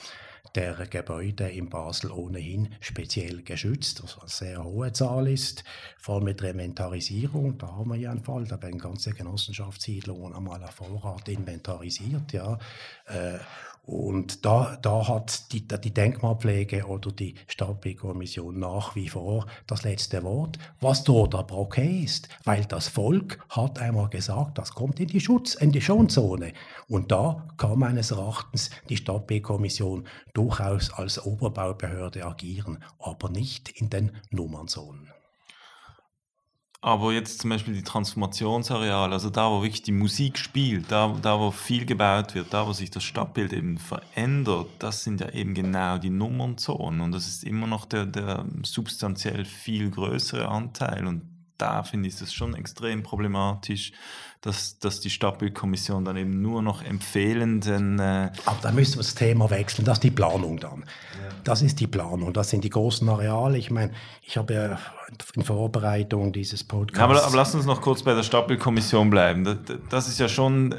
[0.55, 5.65] der Gebäude in Basel ohnehin speziell geschützt, was eine sehr hohe Zahl ist,
[5.99, 7.57] vor allem mit Reventarisierung.
[7.59, 12.33] Da haben wir ja einen Fall, da werden ganze Genossenschaftssiedlungen einmal auf Vorrat inventarisiert.
[12.33, 12.59] Ja.
[13.07, 13.39] Äh,
[13.85, 20.23] und da, da hat die, die Denkmalpflege oder die Stadtbaukommission nach wie vor das letzte
[20.23, 25.09] Wort, was dort aber okay ist, weil das Volk hat einmal gesagt, das kommt in
[25.09, 26.53] die Schutz, in die Schonzone.
[26.87, 34.13] Und da kann meines Erachtens die Stadtbaukommission durchaus als Oberbaubehörde agieren, aber nicht in den
[34.31, 35.11] Nummernzonen.
[36.85, 41.39] Aber jetzt zum Beispiel die Transformationsareale, also da, wo wirklich die Musik spielt, da, da,
[41.39, 45.55] wo viel gebaut wird, da, wo sich das Stadtbild eben verändert, das sind ja eben
[45.55, 47.01] genau die Nummernzonen.
[47.01, 51.07] Und das ist immer noch der, der substanziell viel größere Anteil.
[51.07, 51.23] Und
[51.63, 53.93] da finde ich es schon extrem problematisch,
[54.41, 58.01] dass, dass die Stadtbildkommission dann eben nur noch empfehlenden.
[58.01, 60.81] Äh Aber da müssen wir das Thema wechseln, das ist die Planung dann.
[60.81, 61.35] Ja.
[61.45, 63.59] Das ist die Planung, das sind die großen Areale.
[63.59, 64.79] Ich meine, ich habe ja
[65.37, 67.01] in Vorbereitung dieses Podcasts.
[67.01, 69.45] Aber, aber lass uns noch kurz bei der Stadtbildkommission bleiben.
[69.45, 70.73] Das, das ist ja schon.
[70.73, 70.77] Äh,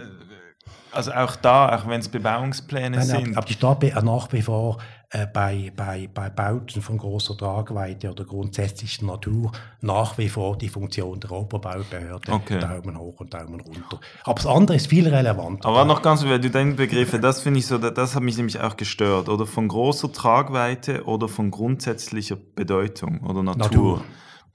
[0.92, 3.38] also auch da, auch wenn es Bebauungspläne Nein, sind.
[3.38, 4.78] Aber die Stadt nach wie vor
[5.14, 10.70] äh, bei, bei, bei Bauten von großer Tragweite oder grundsätzlicher Natur nach wie vor die
[10.70, 12.32] Funktion der Oberbaubehörde.
[12.32, 12.60] Okay.
[12.60, 14.00] Daumen hoch und Daumen runter.
[14.24, 15.70] Aber das andere ist viel relevanter.
[15.70, 18.60] Aber noch ganz, weil du deine Begriffe, das finde ich so, das hat mich nämlich
[18.60, 19.30] auch gestört.
[19.30, 23.64] Oder von großer Tragweite oder von grundsätzlicher Bedeutung oder Natur.
[23.64, 24.04] Natur.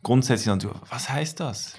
[0.02, 0.74] Grundsätzlicher Natur.
[0.90, 1.76] Was heißt das?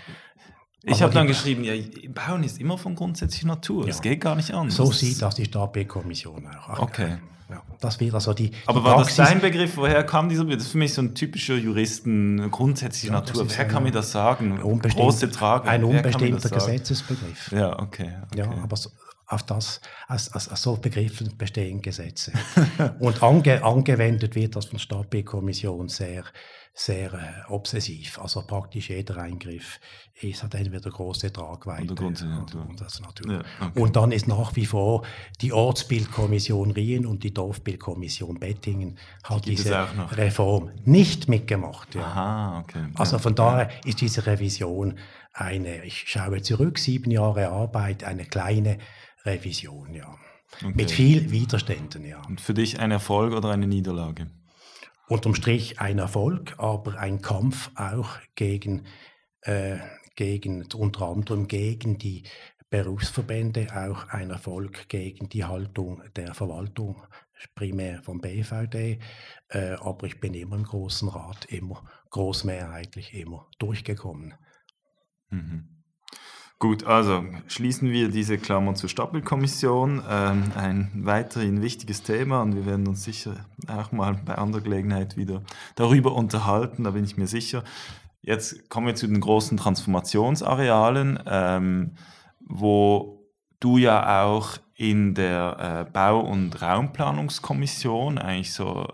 [0.83, 1.73] Ich habe dann geschrieben, ja,
[2.13, 3.89] Bauen ist immer von grundsätzlicher Natur.
[3.89, 4.03] Es ja.
[4.03, 4.77] geht gar nicht anders.
[4.77, 6.69] So sieht das die Stadtbaukommission auch.
[6.69, 7.17] Ach, okay.
[7.49, 8.51] Ja, das wäre so die.
[8.67, 9.15] Aber die war Praxis.
[9.15, 9.75] das dein Begriff?
[9.75, 10.59] Woher kam dieser Begriff?
[10.59, 13.45] Das ist für mich so ein typischer Juristen, grundsätzliche ja, Natur.
[13.49, 14.59] Wer kann mir das sagen?
[14.59, 15.67] Große Trage.
[15.67, 17.51] Ein unbestimmter Gesetzesbegriff.
[17.51, 18.17] Ja, okay.
[18.27, 18.39] okay.
[18.39, 18.91] Ja, aber so,
[19.29, 22.33] auf das, aus, aus, aus so Begriffen bestehen Gesetze.
[22.99, 26.23] Und ange, angewendet wird das von der Stadtbaukommission sehr,
[26.73, 28.19] sehr äh, obsessiv.
[28.19, 29.79] Also praktisch jeder Eingriff
[30.21, 33.32] ist, hat entweder große Tragweite oder, oder, das Natur.
[33.32, 33.79] Ja, okay.
[33.79, 35.05] Und dann ist nach wie vor
[35.41, 41.95] die Ortsbildkommission Rien und die Dorfbildkommission Bettingen hat die diese Reform nicht mitgemacht.
[41.95, 42.01] Ja.
[42.01, 42.86] Aha, okay.
[42.95, 44.97] Also von daher ist diese Revision
[45.34, 48.77] eine, ich schaue zurück, sieben Jahre Arbeit, eine kleine
[49.25, 50.15] Revision, ja.
[50.58, 50.73] Okay.
[50.73, 52.21] Mit viel Widerständen, ja.
[52.27, 54.27] Und für dich ein Erfolg oder eine Niederlage?
[55.10, 58.86] unterm Strich ein Erfolg, aber ein Kampf auch gegen,
[59.41, 59.77] äh,
[60.19, 62.23] gegen unter anderem gegen die
[62.69, 67.01] Berufsverbände, auch ein Erfolg gegen die Haltung der Verwaltung,
[67.55, 68.99] primär vom BVD.
[69.47, 74.34] Äh, aber ich bin immer im Großen Rat, immer großmehrheitlich, immer durchgekommen.
[75.29, 75.79] Mhm.
[76.62, 80.03] Gut, also schließen wir diese Klammer zur Stapelkommission.
[80.10, 85.15] Ähm, ein weiterhin wichtiges Thema und wir werden uns sicher auch mal bei anderer Gelegenheit
[85.15, 85.43] wieder
[85.75, 87.63] darüber unterhalten, da bin ich mir sicher.
[88.21, 91.95] Jetzt kommen wir zu den großen Transformationsarealen, ähm,
[92.39, 93.19] wo
[93.60, 98.88] du ja auch in der äh, Bau- und Raumplanungskommission eigentlich so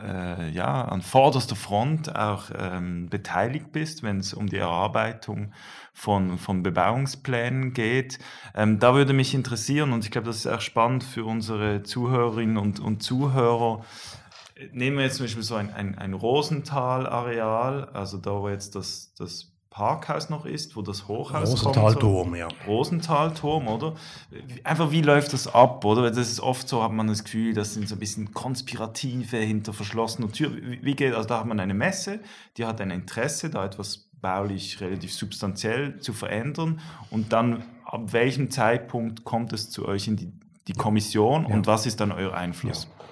[0.00, 5.52] äh, ja, an vorderster Front auch ähm, beteiligt bist, wenn es um die Erarbeitung
[5.92, 8.20] von, von Bebauungsplänen geht.
[8.54, 12.56] Ähm, da würde mich interessieren, und ich glaube, das ist auch spannend für unsere Zuhörerinnen
[12.56, 13.84] und, und Zuhörer,
[14.72, 19.12] Nehmen wir jetzt zum Beispiel so ein, ein, ein Rosenthal-Areal, also da wo jetzt das,
[19.18, 22.30] das Parkhaus noch ist, wo das Hochhaus Rosenthalturm, kommt.
[22.30, 22.36] So.
[22.36, 22.48] ja.
[22.68, 23.94] Rosenthalturm, oder?
[24.62, 26.08] Einfach, wie läuft das ab, oder?
[26.12, 29.72] Das ist oft so, hat man das Gefühl, das sind so ein bisschen Konspirative hinter
[29.72, 30.52] verschlossener Tür.
[30.52, 32.20] Wie geht, also da hat man eine Messe,
[32.56, 38.52] die hat ein Interesse, da etwas baulich relativ substanziell zu verändern und dann ab welchem
[38.52, 40.32] Zeitpunkt kommt es zu euch in die,
[40.68, 41.54] die Kommission ja.
[41.54, 42.84] und was ist dann euer Einfluss?
[42.84, 43.04] Ja.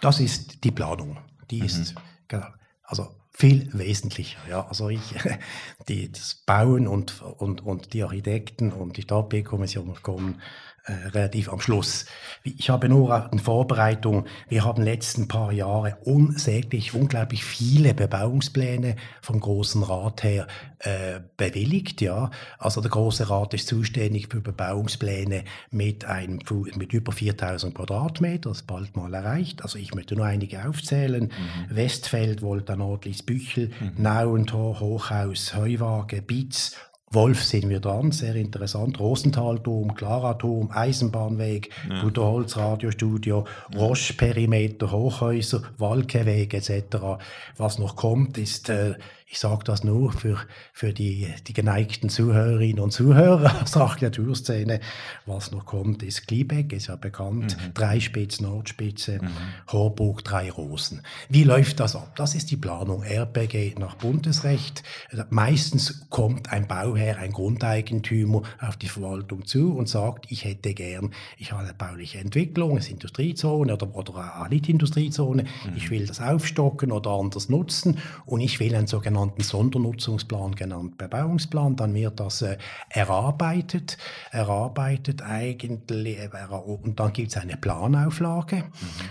[0.00, 1.18] Das ist die Planung.
[1.50, 2.00] Die ist, mhm.
[2.28, 2.46] genau,
[2.82, 4.38] also viel wesentlicher.
[4.48, 4.66] Ja.
[4.66, 5.00] Also ich,
[5.88, 10.40] die, das Bauen und, und, und die Architekten und die Stadtbaukommission kommen
[10.86, 12.06] äh, relativ am Schluss.
[12.44, 19.40] Ich habe nur in Vorbereitung, wir haben letzten paar Jahre unsäglich, unglaublich viele Bebauungspläne vom
[19.40, 20.46] Großen Rat her
[20.78, 22.00] äh, bewilligt.
[22.00, 22.30] Ja.
[22.58, 26.38] Also der Große Rat ist zuständig für Bebauungspläne mit, einem,
[26.76, 29.62] mit über 4000 Quadratmeter, das bald mal erreicht.
[29.62, 31.24] Also ich möchte nur einige aufzählen.
[31.24, 31.74] Mhm.
[31.74, 33.94] Westfeld, Wolta, Nordlis, Büchel, mhm.
[33.96, 36.76] Nauentor, Hochhaus, Heuwaage, Bitz,
[37.12, 38.98] Wolf sind wir dran, sehr interessant.
[38.98, 42.02] Rosenthalturm, Klaraturm, Eisenbahnweg, ja.
[42.02, 43.78] Buderholz Radiostudio, ja.
[43.78, 47.18] Roche Perimeter, Hochhäuser, Walkeweg etc.
[47.56, 48.94] Was noch kommt, ist äh,
[49.28, 50.38] ich sage das nur für,
[50.72, 54.80] für die, die geneigten Zuhörerinnen und Zuhörer aus der Architekturszene.
[55.26, 57.56] Was noch kommt, ist Gliebeck, ist ja bekannt.
[57.56, 57.74] Mhm.
[57.74, 59.28] Dreispitz, Nordspitze, mhm.
[59.72, 61.02] Horburg, drei Rosen.
[61.28, 62.14] Wie läuft das ab?
[62.14, 64.84] Das ist die Planung RPG nach Bundesrecht.
[65.30, 71.12] Meistens kommt ein Bauherr, ein Grundeigentümer auf die Verwaltung zu und sagt, ich hätte gern,
[71.36, 75.76] ich habe eine bauliche Entwicklung, eine Industriezone oder, oder eine Nicht-Industriezone, mhm.
[75.76, 80.98] ich will das aufstocken oder anders nutzen und ich will ein sogenanntes sogenannten Sondernutzungsplan genannt
[80.98, 81.76] Bebauungsplan.
[81.76, 82.58] Dann wird das äh,
[82.90, 83.96] erarbeitet,
[84.30, 88.56] erarbeitet eigentlich, äh, und dann gibt es eine Planauflage.
[88.56, 88.64] Mhm.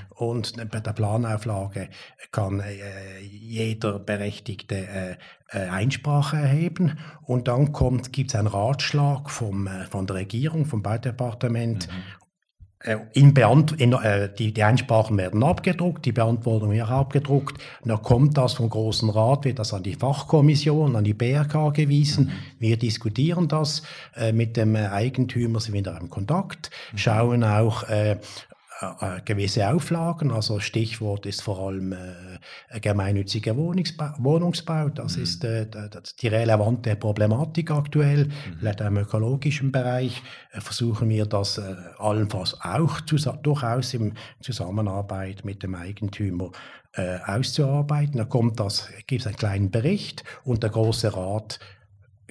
[0.09, 1.89] Und bei der Planauflage
[2.31, 5.15] kann äh, jeder Berechtigte äh,
[5.51, 7.73] äh Einsprache erheben und dann
[8.11, 11.93] gibt es einen Ratschlag vom, von der Regierung, vom Baudepartement mhm.
[12.85, 17.57] Äh, in Beant in, äh, die, die Einsprachen werden abgedruckt, die Beantwortung wird abgedruckt.
[17.81, 21.71] Und dann kommt das vom Großen Rat, wird das an die Fachkommission, an die BRK
[21.71, 22.25] gewiesen.
[22.25, 22.31] Mhm.
[22.59, 23.81] Wir diskutieren das
[24.15, 26.97] äh, mit dem Eigentümer, sind wieder im Kontakt, mhm.
[26.97, 28.17] schauen auch, äh,
[28.81, 30.31] äh, gewisse Auflagen.
[30.31, 34.89] Also Stichwort ist vor allem äh, gemeinnütziger Wohnungsbau, Wohnungsbau.
[34.89, 35.23] Das mhm.
[35.23, 35.65] ist äh,
[36.21, 38.25] die relevante Problematik aktuell.
[38.25, 38.31] Mhm.
[38.59, 45.63] Vielleicht im ökologischen Bereich äh, versuchen wir das äh, allenfalls auch durchaus in Zusammenarbeit mit
[45.63, 46.51] dem Eigentümer
[46.93, 48.17] äh, auszuarbeiten.
[48.17, 51.59] Da kommt das, gibt es einen kleinen Bericht und der Große Rat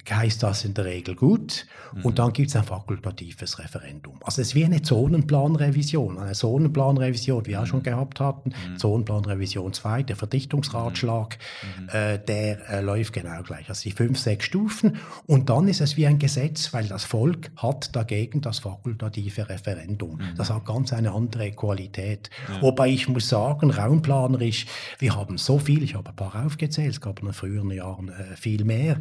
[0.09, 1.65] heißt das in der Regel gut.
[1.93, 2.05] Mhm.
[2.05, 4.19] Und dann gibt es ein fakultatives Referendum.
[4.23, 6.17] Also es ist wie eine Zonenplanrevision.
[6.19, 7.83] Eine Zonenplanrevision, die wir auch schon mhm.
[7.83, 8.49] gehabt hatten.
[8.49, 8.77] Mhm.
[8.77, 11.37] Zonenplanrevision 2, der Verdichtungsratschlag,
[11.79, 11.89] mhm.
[11.89, 13.69] äh, der äh, läuft genau gleich.
[13.69, 14.97] Also die fünf, sechs Stufen.
[15.25, 20.17] Und dann ist es wie ein Gesetz, weil das Volk hat dagegen das fakultative Referendum.
[20.17, 20.35] Mhm.
[20.37, 22.29] Das hat ganz eine andere Qualität.
[22.47, 22.61] Ja.
[22.61, 24.65] Wobei ich muss sagen, raumplanerisch,
[24.99, 28.09] wir haben so viel, ich habe ein paar aufgezählt, es gab in den früheren Jahren
[28.09, 28.97] äh, viel mehr.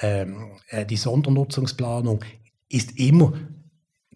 [0.00, 0.45] Ähm, äh,
[0.88, 2.24] die Sondernutzungsplanung
[2.68, 3.32] ist immer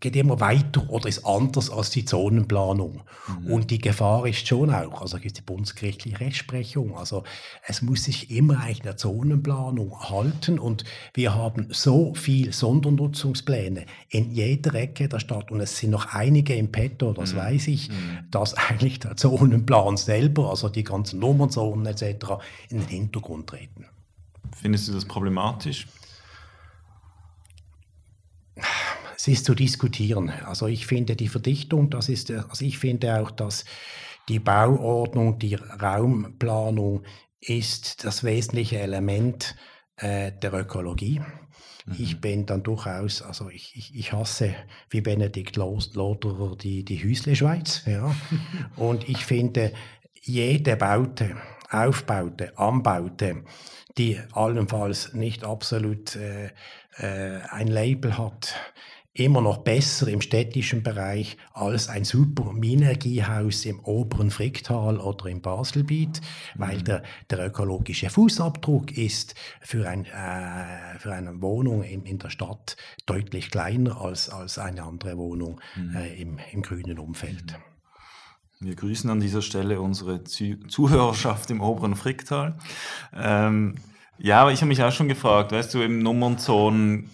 [0.01, 3.03] geht immer weiter oder ist anders als die Zonenplanung.
[3.29, 3.53] Mhm.
[3.53, 7.23] Und die Gefahr ist schon auch, also gibt die bundesgerichtliche Rechtsprechung, also
[7.67, 14.31] es muss sich immer eigentlich der Zonenplanung halten und wir haben so viel Sondernutzungspläne in
[14.33, 17.39] jeder Ecke der Stadt und es sind noch einige im Petto, das mhm.
[17.39, 18.31] weiß ich, mhm.
[18.31, 22.05] dass eigentlich der Zonenplan selber, also die ganzen Nummernzonen etc.
[22.71, 23.85] in den Hintergrund treten.
[24.57, 25.87] Findest du das problematisch?
[29.21, 30.31] Es ist zu diskutieren.
[30.47, 33.67] Also ich finde die Verdichtung, das ist, also ich finde auch, dass
[34.31, 37.03] die Bauordnung, die Raumplanung
[37.39, 39.57] ist das wesentliche Element
[39.97, 41.21] äh, der Ökologie.
[41.85, 41.97] Mhm.
[41.99, 44.55] Ich bin dann durchaus, also ich, ich, ich hasse
[44.89, 47.83] wie Benedikt Loderer die, die Hüsle-Schweiz.
[47.85, 48.15] Ja.
[48.77, 49.75] Und ich finde,
[50.23, 51.37] jede Baute,
[51.71, 53.45] Aufbaute, Anbaute,
[53.99, 56.53] die allenfalls nicht absolut äh,
[56.97, 58.55] äh, ein Label hat,
[59.21, 65.43] immer noch besser im städtischen Bereich als ein super Minergiehaus im oberen Fricktal oder im
[65.43, 66.21] Baselbiet,
[66.55, 66.61] mhm.
[66.61, 72.31] weil der, der ökologische Fußabdruck ist für, ein, äh, für eine Wohnung in, in der
[72.31, 75.97] Stadt deutlich kleiner als, als eine andere Wohnung mhm.
[75.97, 77.53] äh, im, im grünen Umfeld.
[77.53, 77.71] Mhm.
[78.63, 82.59] Wir grüßen an dieser Stelle unsere Zuhörerschaft im oberen Fricktal.
[83.15, 83.77] Ähm,
[84.19, 87.09] ja, aber ich habe mich auch schon gefragt, weißt du, im Nummernzonen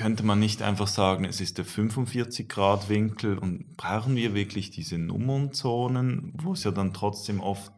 [0.00, 6.32] könnte man nicht einfach sagen, es ist der 45-Grad-Winkel und brauchen wir wirklich diese Nummernzonen,
[6.42, 7.70] wo es ja dann trotzdem oft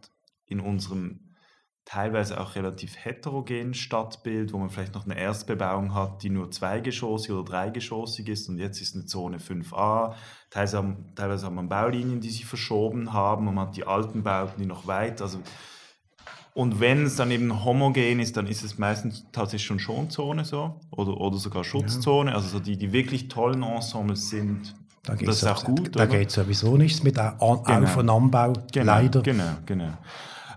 [0.47, 1.35] in unserem
[1.85, 7.33] teilweise auch relativ heterogenen Stadtbild, wo man vielleicht noch eine Erstbebauung hat, die nur zweigeschossig
[7.33, 10.15] oder dreigeschossig ist und jetzt ist eine Zone 5a.
[10.49, 14.61] Teilweise, teilweise hat man Baulinien, die sich verschoben haben und man hat die alten Bauten,
[14.61, 15.41] die noch weit, also
[16.55, 20.81] und wenn es dann eben homogen ist, dann ist es meistens tatsächlich schon Schonzone so
[20.91, 22.31] oder, oder sogar Schutzzone.
[22.31, 22.37] Ja.
[22.37, 24.75] Also so die, die wirklich tollen Ensembles sind.
[25.03, 25.97] Da das ist auch gut.
[25.97, 27.83] Da geht sowieso nichts mit An genau.
[27.83, 29.23] Auf- und Anbau, genau, leider.
[29.23, 29.93] Genau, genau.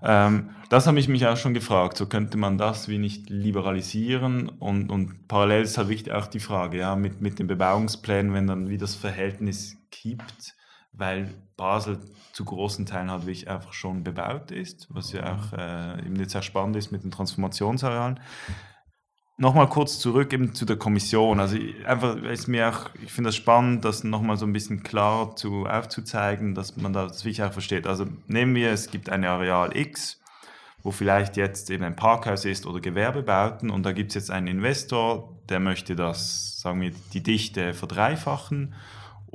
[0.04, 1.98] Ähm, das habe ich mich auch schon gefragt.
[1.98, 6.40] So könnte man das wie nicht liberalisieren und, und parallel ist halt wichtig auch die
[6.40, 10.56] Frage, ja, mit, mit den Bebauungsplänen, wenn dann wie das Verhältnis kippt,
[10.98, 12.00] weil Basel
[12.34, 16.34] zu großen Teilen halt wirklich einfach schon bebaut ist, was ja auch äh, eben jetzt
[16.34, 18.20] sehr spannend ist mit den Transformationsarealen.
[19.38, 21.40] Nochmal kurz zurück eben zu der Kommission.
[21.40, 25.36] Also einfach ist mir auch, ich finde das spannend, das nochmal so ein bisschen klar
[25.36, 27.88] zu, aufzuzeigen, dass man das wirklich auch versteht.
[27.88, 30.22] Also nehmen wir, es gibt eine Areal X,
[30.84, 34.48] wo vielleicht jetzt eben ein Parkhaus ist oder Gewerbebauten und da gibt es jetzt einen
[34.48, 38.74] Investor, der möchte das, sagen wir, die Dichte verdreifachen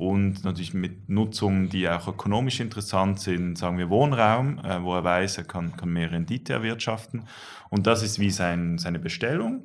[0.01, 5.05] und natürlich mit Nutzungen, die auch ökonomisch interessant sind, sagen wir Wohnraum, äh, wo er
[5.05, 7.25] weiß, er kann, kann mehr Rendite erwirtschaften.
[7.69, 9.63] Und das ist wie sein, seine Bestellung.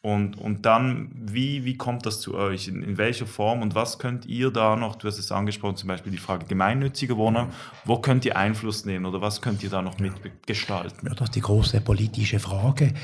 [0.00, 2.66] Und, und dann, wie, wie kommt das zu euch?
[2.66, 5.88] In, in, welcher Form und was könnt ihr da noch, du hast es angesprochen, zum
[5.88, 7.50] Beispiel die Frage gemeinnütziger Wohnraum,
[7.84, 11.06] wo könnt ihr Einfluss nehmen oder was könnt ihr da noch mitgestalten?
[11.06, 12.94] Ja, das ist die große politische Frage.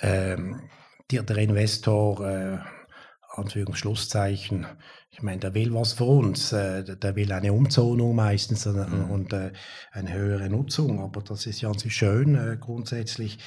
[0.00, 0.62] Ähm,
[1.10, 2.58] der, der Investor, äh,
[3.36, 4.66] Anführungsschlusszeichen,
[5.12, 9.10] ich meine, der will was für uns, äh, der will eine Umzonung meistens äh, mhm.
[9.10, 9.52] und äh,
[9.90, 13.38] eine höhere Nutzung, aber das ist ja an sich schön grundsätzlich.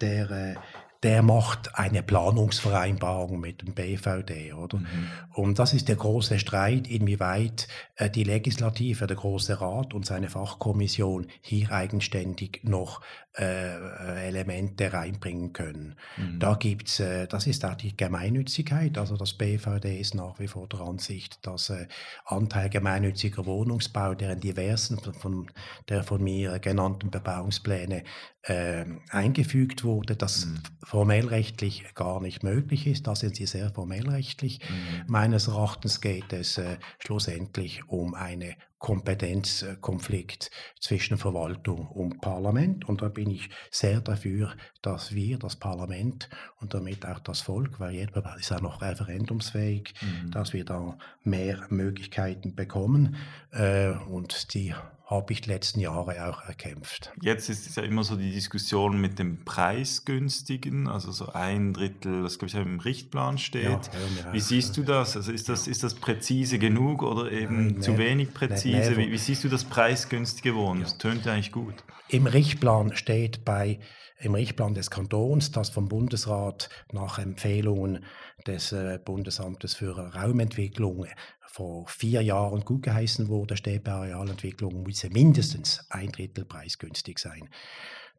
[0.00, 0.56] Der
[1.02, 4.78] der macht eine Planungsvereinbarung mit dem BVD, oder?
[4.78, 5.08] Mhm.
[5.32, 10.28] Und das ist der große Streit, inwieweit äh, die Legislative, der Große Rat und seine
[10.28, 13.00] Fachkommission hier eigenständig noch
[13.38, 15.94] äh, Elemente reinbringen können.
[16.16, 16.40] Mhm.
[16.40, 20.66] Da gibt's, äh, das ist auch die Gemeinnützigkeit, also das BVD ist nach wie vor
[20.68, 21.86] der Ansicht, dass äh,
[22.24, 25.48] Anteil gemeinnütziger Wohnungsbau, der in diversen von
[25.88, 28.02] der von mir genannten Bebauungspläne
[28.42, 30.62] äh, eingefügt wurde, das mhm.
[30.88, 33.06] Formellrechtlich gar nicht möglich ist.
[33.06, 34.58] Da sind sie sehr formellrechtlich.
[34.60, 35.04] Mhm.
[35.06, 42.88] Meines Erachtens geht es äh, schlussendlich um eine Kompetenzkonflikt zwischen Verwaltung und Parlament.
[42.88, 47.78] Und da bin ich sehr dafür, dass wir, das Parlament und damit auch das Volk,
[47.80, 50.30] weil jeder ist ja noch referendumsfähig, mhm.
[50.30, 53.16] dass wir da mehr Möglichkeiten bekommen.
[53.50, 54.74] Äh, und die
[55.08, 57.12] habe ich die letzten Jahre auch erkämpft.
[57.22, 62.22] Jetzt ist es ja immer so die Diskussion mit dem Preisgünstigen, also so ein Drittel,
[62.22, 63.64] das glaube ich im Richtplan steht.
[63.64, 65.16] Ja, wie siehst du das?
[65.16, 68.92] Also ist das, ist das präzise genug oder eben nee, zu wenig präzise?
[68.92, 70.82] Nee, wie, wie, siehst du das preisgünstige Wohnen?
[70.82, 71.74] Das tönt eigentlich gut.
[72.10, 73.78] Im Richtplan steht bei
[74.20, 78.04] im Richtplan des Kantons, das vom Bundesrat nach Empfehlungen
[78.46, 81.06] des äh, Bundesamtes für Raumentwicklung
[81.50, 87.48] vor vier Jahren gut geheißen wurde, steht bei Arealentwicklung, müsse mindestens ein Drittel preisgünstig sein.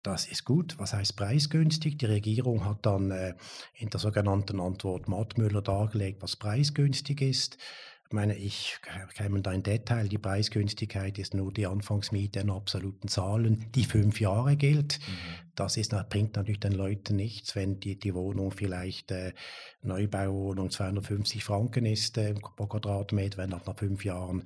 [0.02, 0.76] Das ist gut.
[0.80, 1.98] Was heißt preisgünstig?
[1.98, 3.34] Die Regierung hat dann äh,
[3.76, 7.58] in der sogenannten Antwort Mattmüller dargelegt, was preisgünstig ist.
[8.10, 8.80] Ich meine, ich
[9.14, 10.10] käme da in Detail.
[10.10, 14.98] Die Preisgünstigkeit ist nur die Anfangsmiete in absoluten Zahlen, die fünf Jahre gilt.
[14.98, 15.46] Mhm.
[15.54, 19.34] Das ist, bringt natürlich den Leuten nichts, wenn die, die Wohnung vielleicht äh,
[19.84, 24.44] Neubauwohnung 250 Franken ist äh, pro Quadratmeter, wenn nach fünf Jahren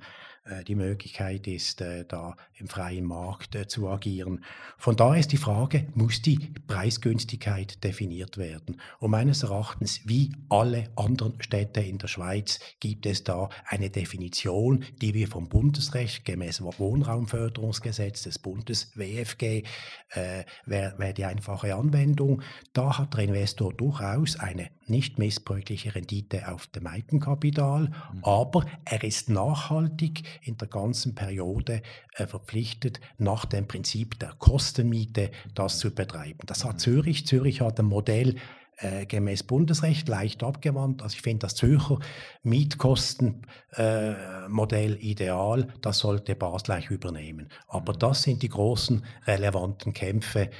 [0.68, 4.44] die Möglichkeit ist, äh, da im freien Markt äh, zu agieren.
[4.76, 8.80] Von daher ist die Frage, muss die Preisgünstigkeit definiert werden?
[8.98, 14.84] Und meines Erachtens, wie alle anderen Städte in der Schweiz, gibt es da eine Definition,
[15.00, 19.62] die wir vom Bundesrecht gemäß Wohnraumförderungsgesetz des Bundes WFG
[20.10, 22.42] äh, wäre wär die einfache Anwendung.
[22.72, 28.24] Da hat der Investor durchaus eine nicht missbräuchliche Rendite auf dem Eigenkapital, mhm.
[28.24, 31.82] aber er ist nachhaltig in der ganzen Periode
[32.14, 36.40] äh, verpflichtet, nach dem Prinzip der Kostenmiete das zu betreiben.
[36.46, 36.78] Das hat mhm.
[36.78, 37.26] Zürich.
[37.26, 38.36] Zürich hat ein Modell,
[38.78, 41.02] äh, gemäß Bundesrecht leicht abgewandt.
[41.02, 42.00] Also ich finde das Zürcher
[42.42, 47.50] Mietkostenmodell äh, ideal, das sollte Basel übernehmen.
[47.68, 48.00] Aber mhm.
[48.00, 50.50] das sind die großen relevanten Kämpfe.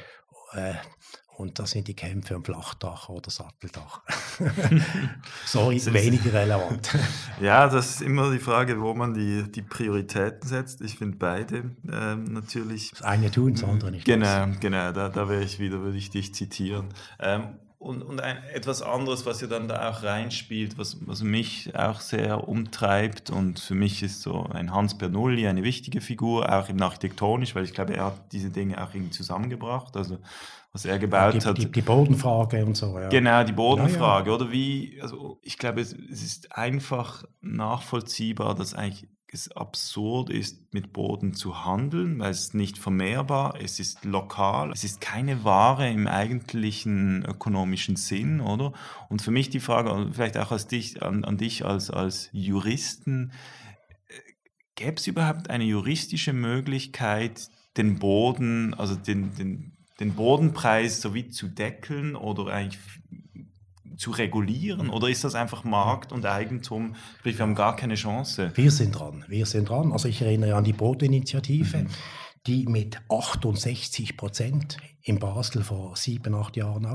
[0.53, 0.75] Äh,
[1.37, 4.03] und das sind die Kämpfe am Flachdach oder Satteldach.
[5.47, 6.97] Sorry, weniger relevant.
[7.41, 10.80] ja, das ist immer die Frage, wo man die, die Prioritäten setzt.
[10.80, 12.91] Ich finde beide ähm, natürlich.
[12.91, 14.05] Das eine tun, das andere nicht.
[14.05, 16.89] Genau, genau, da, da wäre ich wieder, würde ich dich zitieren.
[17.18, 21.76] Ähm, und, und ein, etwas anderes, was ja dann da auch reinspielt, was, was mich
[21.76, 26.68] auch sehr umtreibt und für mich ist so ein Hans Bernoulli eine wichtige Figur, auch
[26.68, 30.18] im architektonisch, weil ich glaube, er hat diese Dinge auch irgendwie zusammengebracht, also
[30.72, 31.59] was er gebaut die, hat.
[31.59, 33.09] Die, die, Bodenfrage und so, ja.
[33.09, 34.43] Genau, die Bodenfrage, ja, ja.
[34.43, 40.72] oder wie, also ich glaube, es, es ist einfach nachvollziehbar, dass eigentlich es absurd ist,
[40.72, 45.91] mit Boden zu handeln, weil es nicht vermehrbar, es ist lokal, es ist keine Ware
[45.91, 48.72] im eigentlichen ökonomischen Sinn, oder?
[49.09, 53.32] Und für mich die Frage, vielleicht auch als dich, an, an dich als, als Juristen,
[54.09, 54.14] äh,
[54.76, 61.49] gäbe es überhaupt eine juristische Möglichkeit, den Boden, also den, den, den Bodenpreis sowie zu
[61.49, 62.80] deckeln oder eigentlich
[63.97, 64.90] zu regulieren?
[64.90, 66.95] Oder ist das einfach Markt und Eigentum?
[67.18, 68.53] Sprich, wir haben gar keine Chance.
[68.55, 69.24] Wir sind dran.
[69.28, 69.92] Wir sind dran.
[69.92, 71.78] Also ich erinnere an die Bodeninitiative.
[71.78, 71.88] Mhm
[72.47, 76.86] die mit 68 Prozent in Basel vor sieben, acht Jahren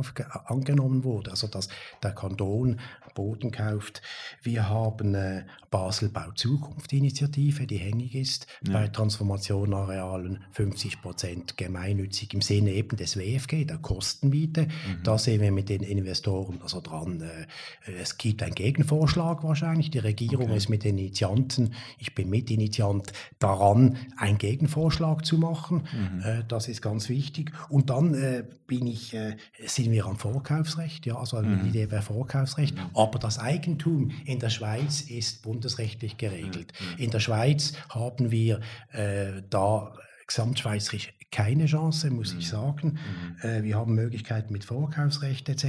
[0.46, 1.32] angenommen wurde.
[1.32, 1.70] Also dass
[2.04, 2.80] der Kanton
[3.20, 4.02] Boden kauft.
[4.42, 8.74] Wir haben äh, Basel Bau Zukunft Initiative, die hängig ist, ja.
[8.74, 14.64] bei Transformation Arealen 50 Prozent gemeinnützig im Sinne eben des WFG, der Kostenmiete.
[14.64, 15.04] Mhm.
[15.04, 17.22] Da sehen wir mit den Investoren also dran.
[17.22, 19.92] Äh, es gibt einen Gegenvorschlag wahrscheinlich.
[19.92, 20.58] Die Regierung okay.
[20.58, 25.84] ist mit den Initianten, ich bin Mitinitiant, daran, einen Gegenvorschlag zu machen.
[25.92, 26.22] Mhm.
[26.22, 27.52] Äh, das ist ganz wichtig.
[27.68, 29.36] Und dann äh, bin ich, äh,
[29.66, 31.64] sind wir am Vorkaufsrecht, ja, also mhm.
[31.64, 32.76] die Idee wäre Vorkaufsrecht.
[32.76, 32.90] Mhm.
[32.96, 36.74] Aber das Eigentum in der Schweiz ist bundesrechtlich geregelt.
[36.80, 37.04] Mhm.
[37.04, 38.60] In der Schweiz haben wir
[38.92, 39.94] äh, da
[40.30, 42.58] gesamtschweizerisch keine Chance, muss ich mhm.
[42.58, 43.00] sagen.
[43.44, 43.50] Mhm.
[43.50, 45.66] Äh, wir haben Möglichkeiten mit Vorkaufsrecht etc.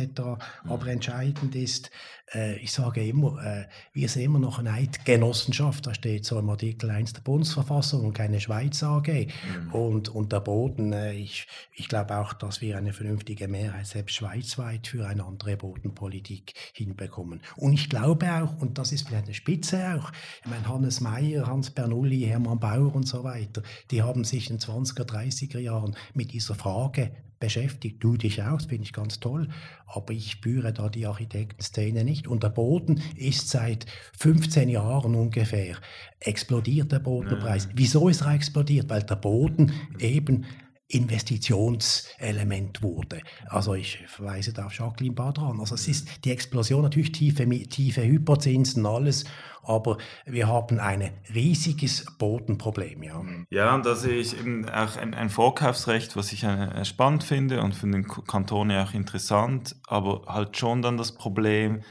[0.65, 0.71] Mhm.
[0.71, 1.91] Aber entscheidend ist,
[2.35, 5.87] äh, ich sage immer, äh, wir sind immer noch eine Eidgenossenschaft.
[5.87, 9.09] Da steht so im Artikel 1 der Bundesverfassung und keine Schweiz AG.
[9.09, 9.73] Mhm.
[9.73, 14.17] Und, und der Boden, äh, ich, ich glaube auch, dass wir eine vernünftige Mehrheit selbst
[14.17, 17.41] schweizweit für eine andere Bodenpolitik hinbekommen.
[17.57, 20.11] Und ich glaube auch, und das ist vielleicht eine Spitze auch,
[20.43, 24.59] ich meine, Hannes Mayer, Hans Bernoulli, Hermann Bauer und so weiter, die haben sich in
[24.59, 28.05] 20er, 30er Jahren mit dieser Frage beschäftigt.
[28.05, 29.49] Du dich auch, das finde ich ganz toll.
[29.87, 32.29] Aber ich spüre da die Architektenszene nicht.
[32.29, 33.87] Und der Boden ist seit
[34.19, 35.77] 15 Jahren ungefähr
[36.21, 37.65] explodiert, der Bodenpreis.
[37.65, 37.71] Ja.
[37.75, 38.91] Wieso ist er explodiert?
[38.91, 40.45] Weil der Boden eben
[40.91, 43.21] Investitionselement wurde.
[43.47, 45.61] Also ich verweise da auf Jacqueline Badran.
[45.61, 49.25] Also es ist die Explosion natürlich tiefe, tiefe Hyperzinsen, alles,
[49.63, 53.03] aber wir haben ein riesiges Bodenproblem.
[53.03, 56.45] Ja, ja und da sehe ich eben auch ein, ein Vorkaufsrecht, was ich
[56.85, 61.83] spannend finde und für den Kanton ja auch interessant, aber halt schon dann das Problem,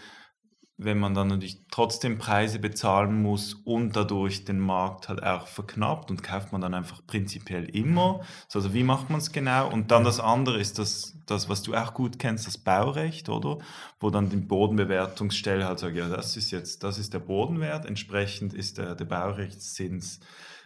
[0.81, 6.09] wenn man dann natürlich trotzdem Preise bezahlen muss und dadurch den Markt halt auch verknappt
[6.09, 8.21] und kauft man dann einfach prinzipiell immer.
[8.53, 9.69] Also wie macht man es genau?
[9.69, 13.57] Und dann das andere ist das, das, was du auch gut kennst, das Baurecht, oder?
[13.99, 18.53] Wo dann die Bodenbewertungsstelle halt sagt, ja, das ist jetzt, das ist der Bodenwert, entsprechend
[18.53, 20.21] ist der, der Baurechtszins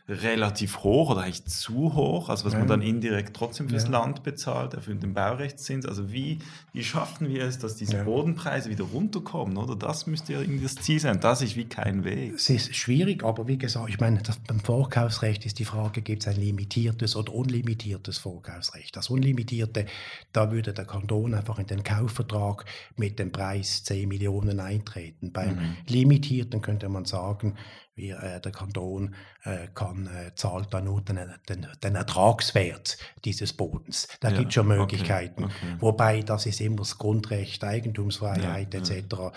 [0.09, 2.59] relativ hoch oder eigentlich zu hoch, also was ja.
[2.59, 3.91] man dann indirekt trotzdem fürs ja.
[3.91, 5.85] Land bezahlt, für den Baurechtszins.
[5.85, 6.39] Also wie,
[6.73, 8.03] wie schaffen wir es, dass diese ja.
[8.03, 9.55] Bodenpreise wieder runterkommen?
[9.55, 11.21] Oder das müsste ja irgendwie das Ziel sein.
[11.21, 12.33] Das ist wie kein Weg.
[12.33, 16.23] Es ist schwierig, aber wie gesagt, ich meine, das, beim Vorkaufsrecht ist die Frage, gibt
[16.23, 18.97] es ein limitiertes oder unlimitiertes Vorkaufsrecht?
[18.97, 19.85] Das Unlimitierte,
[20.33, 22.65] da würde der Kanton einfach in den Kaufvertrag
[22.97, 25.31] mit dem Preis 10 Millionen eintreten.
[25.31, 25.77] Beim mhm.
[25.87, 27.55] Limitierten könnte man sagen,
[27.95, 33.53] wie äh, der Kanton äh, kann, äh, zahlt dann nur den, den, den, Ertragswert dieses
[33.53, 34.07] Bodens.
[34.19, 35.45] Da ja, gibt es schon Möglichkeiten.
[35.45, 35.75] Okay, okay.
[35.79, 39.05] Wobei das ist immer das Grundrecht, Eigentumsfreiheit ja, etc.
[39.11, 39.31] Ja,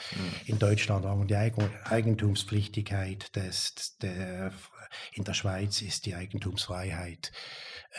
[0.46, 1.36] in Deutschland haben wir die
[1.84, 3.34] Eigentumspflichtigkeit.
[3.36, 4.52] Des, der,
[5.12, 7.32] in der Schweiz ist die Eigentumsfreiheit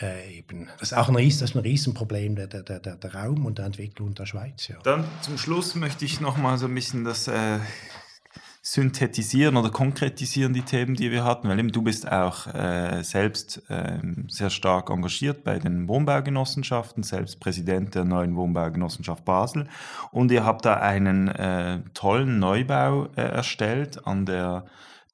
[0.00, 3.14] äh, eben, das ist auch ein, Ries, das ist ein Riesenproblem der, der, der, der
[3.14, 4.68] Raum und der Entwicklung der Schweiz.
[4.68, 4.78] Ja.
[4.82, 7.58] Dann zum Schluss möchte ich noch mal so ein bisschen das äh,
[8.70, 13.62] synthetisieren oder konkretisieren die Themen, die wir hatten, weil eben du bist auch äh, selbst
[13.70, 13.98] äh,
[14.28, 19.68] sehr stark engagiert bei den Wohnbaugenossenschaften, selbst Präsident der neuen Wohnbaugenossenschaft Basel
[20.10, 24.66] und ihr habt da einen äh, tollen Neubau äh, erstellt an der,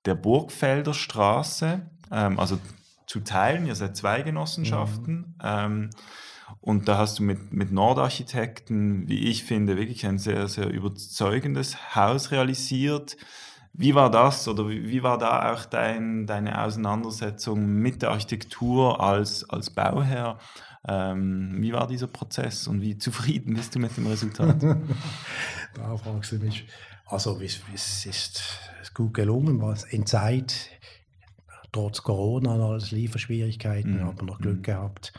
[0.05, 2.59] der Burgfelder Straße, ähm, also
[3.07, 5.15] zu teilen, ihr seid zwei Genossenschaften.
[5.15, 5.35] Mhm.
[5.45, 5.91] Ähm,
[6.61, 11.95] und da hast du mit, mit Nordarchitekten, wie ich finde, wirklich ein sehr, sehr überzeugendes
[11.95, 13.17] Haus realisiert.
[13.77, 19.49] Wie war das oder wie, war da auch dein, deine Auseinandersetzung mit der Architektur als,
[19.51, 20.39] als Bauherr?
[20.87, 24.62] Ähm, wie war dieser Prozess und wie zufrieden bist du mit dem Resultat?
[25.75, 26.66] da fragst du mich.
[27.07, 30.70] Also es, es ist gut gelungen, was in Zeit,
[31.72, 34.05] trotz Corona und alles Lieferschwierigkeiten, mhm.
[34.05, 34.62] haben noch Glück mhm.
[34.62, 35.12] gehabt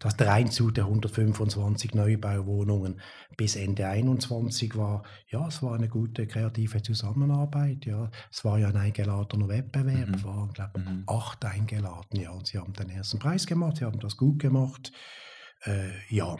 [0.00, 3.00] dass der Einzug der 125 Neubauwohnungen
[3.36, 7.84] bis Ende 21 war, ja, es war eine gute kreative Zusammenarbeit.
[7.84, 10.24] Ja, es war ja ein eingeladener Wettbewerb, mhm.
[10.24, 11.04] waren glaube ich mhm.
[11.06, 12.18] acht eingeladen.
[12.18, 14.90] Ja, und sie haben den ersten Preis gemacht, sie haben das gut gemacht.
[15.64, 16.36] Äh, ja,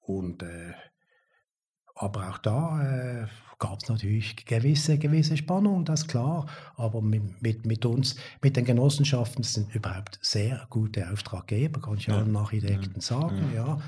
[0.00, 0.72] und äh,
[1.94, 3.26] aber auch da äh,
[3.60, 6.46] gab es natürlich gewisse, gewisse Spannung, das ist klar.
[6.76, 12.06] Aber mit, mit, mit, uns, mit den Genossenschaften sind überhaupt sehr gute Auftraggeber, kann ich
[12.06, 12.16] ja.
[12.16, 13.52] allen Architekten sagen.
[13.54, 13.78] Ja.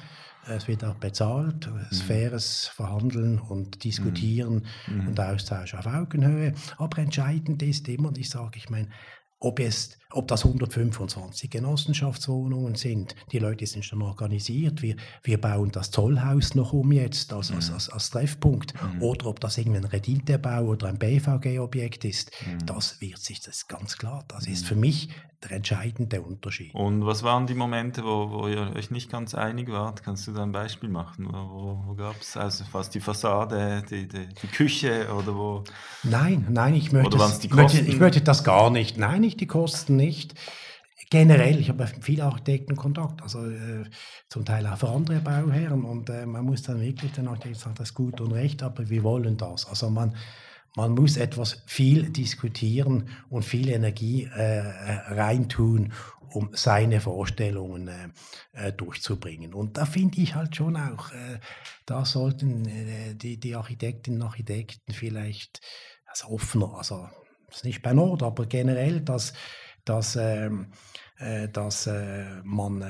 [0.47, 1.95] Es wird auch bezahlt, mhm.
[1.95, 5.09] faires Verhandeln und Diskutieren mhm.
[5.09, 6.53] und Austausch auf Augenhöhe.
[6.79, 8.89] Aber entscheidend ist immer, und ich sage, ich meine,
[9.43, 13.17] ob, es, ob das 125 Genossenschaftswohnungen sind.
[13.33, 14.83] Die Leute sind schon organisiert.
[14.83, 17.57] Wir, wir bauen das Zollhaus noch um jetzt als, mhm.
[17.57, 18.75] als, als, als Treffpunkt.
[18.75, 19.03] Mhm.
[19.03, 22.31] Oder ob das irgendwie ein Renditebau oder ein BVG-Objekt ist.
[22.47, 22.67] Mhm.
[22.67, 24.25] Das wird sich, das ist ganz klar.
[24.29, 24.69] Das ist mhm.
[24.69, 25.09] für mich
[25.43, 26.75] der entscheidende Unterschied.
[26.75, 30.03] Und was waren die Momente, wo, wo ihr euch nicht ganz einig wart?
[30.03, 31.29] Kannst du da ein Beispiel machen?
[31.31, 35.65] Wo, wo, gab es also fast die Fassade, die, die, die, Küche oder wo?
[36.05, 38.99] Nein, nein, ich möchte, das, möchte, ich möchte das gar nicht.
[38.99, 40.35] Nein, nicht die Kosten nicht.
[41.11, 43.85] Generell, ich habe viele Architekten Kontakt, also äh,
[44.29, 47.75] zum Teil auch für andere Bauherren und äh, man muss dann wirklich dann auch sagen,
[47.77, 49.67] das ist gut und recht, aber wir wollen das.
[49.67, 50.17] Also man,
[50.75, 54.61] man muss etwas viel diskutieren und viel Energie äh,
[55.15, 55.93] reintun,
[56.31, 58.09] um seine Vorstellungen äh,
[58.53, 59.53] äh, durchzubringen.
[59.53, 61.41] Und da finde ich halt schon auch, äh,
[61.85, 65.61] da sollten äh, die, die Architektinnen und Architekten vielleicht
[66.07, 67.09] also offener, also
[67.53, 69.33] das nicht bei Nord, aber generell, dass,
[69.85, 70.69] dass, ähm,
[71.19, 72.83] äh, dass äh, man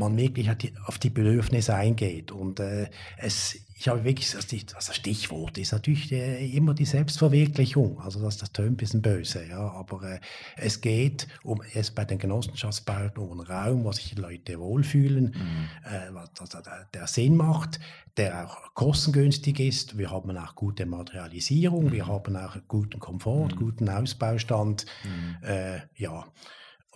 [0.00, 0.50] man wirklich
[0.86, 2.32] auf die Bedürfnisse eingeht.
[2.32, 2.88] Und äh,
[3.18, 8.00] es, ich habe wirklich, also, die, also Stichwort ist natürlich äh, immer die Selbstverwirklichung.
[8.00, 9.70] Also das, das tönt ein bisschen böse, ja.
[9.70, 10.20] Aber äh,
[10.56, 15.26] es geht um es bei den Genossenschaftsbauten um einen Raum, wo sich die Leute wohlfühlen,
[15.26, 15.68] mhm.
[15.84, 17.78] äh, was der, der Sinn macht,
[18.16, 19.98] der auch kostengünstig ist.
[19.98, 21.92] Wir haben auch gute Materialisierung, mhm.
[21.92, 23.56] wir haben auch guten Komfort, mhm.
[23.56, 24.86] guten Ausbaustand.
[25.04, 25.46] Mhm.
[25.46, 26.26] Äh, ja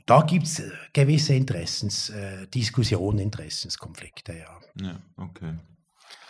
[0.06, 4.60] da gibt es äh, gewisse Interessens, äh, Interessenskonflikte, ja.
[4.80, 5.58] Ja, okay.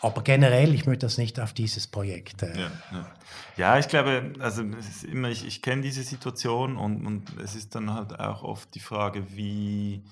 [0.01, 2.43] Aber generell, ich möchte das nicht auf dieses Projekt.
[2.43, 3.14] Äh, ja, ja.
[3.57, 4.62] ja, ich glaube, also
[5.11, 8.81] immer, ich, ich kenne diese Situation und, und es ist dann halt auch oft die
[8.81, 10.05] Frage, wie,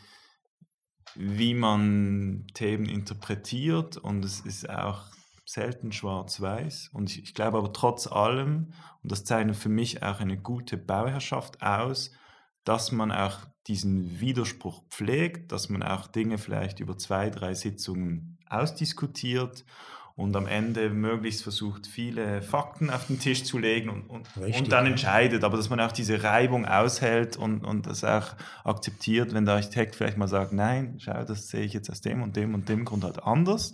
[1.14, 5.04] wie man Themen interpretiert und es ist auch
[5.44, 6.90] selten schwarz-weiß.
[6.94, 10.78] Und ich, ich glaube aber trotz allem, und das zeichnet für mich auch eine gute
[10.78, 12.12] Bauherrschaft aus,
[12.64, 18.38] dass man auch diesen Widerspruch pflegt, dass man auch Dinge vielleicht über zwei, drei Sitzungen
[18.48, 19.64] ausdiskutiert
[20.14, 24.62] und am Ende möglichst versucht, viele Fakten auf den Tisch zu legen und, und, Richtig,
[24.62, 28.34] und dann entscheidet, aber dass man auch diese Reibung aushält und, und das auch
[28.64, 32.22] akzeptiert, wenn der Architekt vielleicht mal sagt, nein, schau, das sehe ich jetzt aus dem
[32.22, 33.72] und dem und dem Grund halt anders.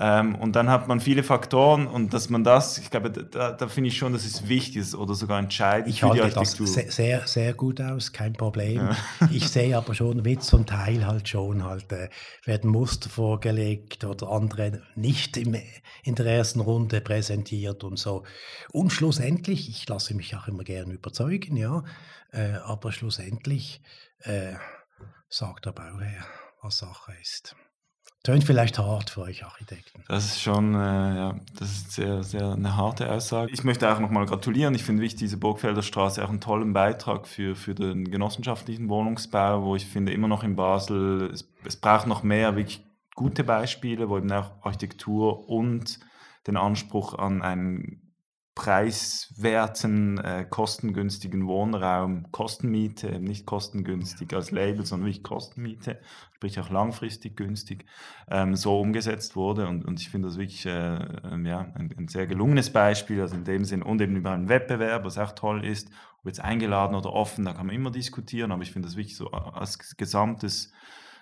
[0.00, 3.68] Ähm, und dann hat man viele Faktoren und dass man das, ich glaube, da, da
[3.68, 6.66] finde ich schon, dass es wichtig ist oder sogar entscheidend ich für die Architektur.
[6.66, 8.78] Das sehr, sehr gut aus, kein Problem.
[8.78, 8.96] Ja.
[9.30, 12.08] ich sehe aber schon, wie zum Teil halt schon halt, äh,
[12.44, 15.56] werden Muster vorgelegt oder andere nicht im,
[16.02, 18.24] in der ersten Runde präsentiert und so.
[18.72, 21.84] Und schlussendlich, ich lasse mich auch immer gerne überzeugen, ja,
[22.32, 23.80] äh, aber schlussendlich
[24.20, 24.54] äh,
[25.28, 26.24] sagt der Bauherr,
[26.62, 27.54] was Sache ist.
[28.24, 30.02] Tönt vielleicht hart für euch Architekten.
[30.08, 33.52] Das ist schon, äh, ja, das ist sehr, sehr eine harte Aussage.
[33.52, 34.74] Ich möchte auch nochmal gratulieren.
[34.74, 39.62] Ich finde wichtig, diese Burgfelder Straße auch einen tollen Beitrag für, für den genossenschaftlichen Wohnungsbau,
[39.64, 42.82] wo ich finde immer noch in Basel, es, es braucht noch mehr wirklich
[43.14, 46.00] gute Beispiele, wo eben auch Architektur und
[46.46, 48.03] den Anspruch an einen
[48.54, 55.98] preiswerten, äh, kostengünstigen Wohnraum, Kostenmiete, nicht kostengünstig als Label, sondern wirklich Kostenmiete,
[56.36, 57.84] sprich auch langfristig günstig,
[58.30, 59.66] ähm, so umgesetzt wurde.
[59.66, 60.94] Und, und ich finde das wirklich äh,
[61.32, 64.48] ähm, ja, ein, ein, sehr gelungenes Beispiel, also in dem Sinn, und eben über einen
[64.48, 65.90] Wettbewerb, was auch toll ist,
[66.20, 69.16] ob jetzt eingeladen oder offen, da kann man immer diskutieren, aber ich finde das wirklich
[69.16, 70.72] so als gesamtes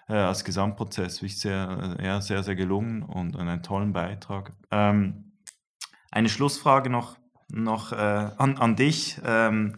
[0.09, 4.53] äh, als Gesamtprozess wirklich sehr, äh, ja, sehr, sehr gelungen und, und einen tollen Beitrag.
[4.71, 5.33] Ähm,
[6.11, 7.17] eine Schlussfrage noch
[7.53, 9.21] noch äh, an, an dich.
[9.25, 9.77] Ähm,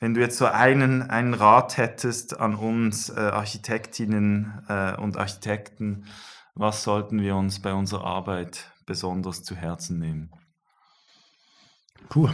[0.00, 6.06] wenn du jetzt so einen, einen Rat hättest an uns äh, Architektinnen äh, und Architekten,
[6.54, 10.30] was sollten wir uns bei unserer Arbeit besonders zu Herzen nehmen?
[12.08, 12.28] Puh.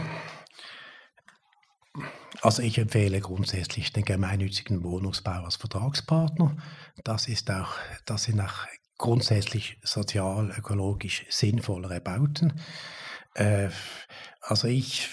[2.41, 6.55] Also ich empfehle grundsätzlich den gemeinnützigen Wohnungsbau als Vertragspartner.
[7.03, 7.73] Das ist auch,
[8.05, 8.65] das sind auch
[8.97, 12.59] grundsätzlich sozial, ökologisch sinnvollere Bauten.
[13.35, 13.69] Äh,
[14.49, 15.09] also ich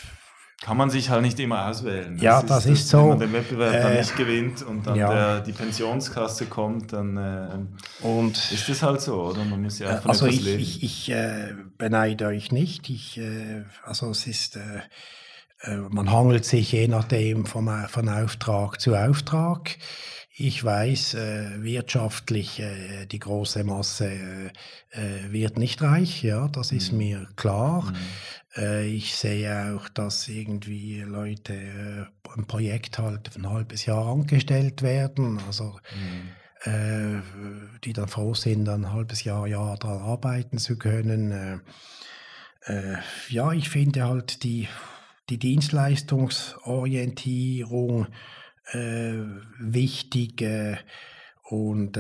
[0.63, 2.19] kann man sich halt nicht immer auswählen.
[2.19, 2.99] Ja, das, das ist, so.
[2.99, 5.13] Wenn man den Wettbewerb äh, dann nicht gewinnt und dann ja.
[5.13, 9.45] der, die Pensionskasse kommt, dann äh, und, ist das halt so, oder?
[9.45, 10.63] Man muss ja äh, Also ich, leben.
[10.63, 12.89] ich, ich äh, beneide euch nicht.
[12.89, 18.97] Ich, äh, also es ist, äh, man hangelt sich je nachdem vom, von Auftrag zu
[18.97, 19.77] Auftrag.
[20.39, 24.51] Ich weiß, äh, wirtschaftlich äh, die große Masse äh,
[24.91, 26.99] äh wird nicht reich, ja, das ist mhm.
[26.99, 27.91] mir klar.
[27.91, 27.97] Mhm.
[28.63, 32.05] Äh, ich sehe auch, dass irgendwie Leute äh,
[32.37, 36.33] ein Projekt halt ein halbes Jahr angestellt werden, also mhm.
[37.85, 41.63] die dann froh sind, ein halbes Jahr, Jahr daran arbeiten zu können.
[43.29, 44.67] ja, ich finde halt die,
[45.31, 48.09] die Dienstleistungsorientierung
[48.73, 49.15] äh,
[49.59, 50.77] wichtig äh,
[51.43, 51.99] und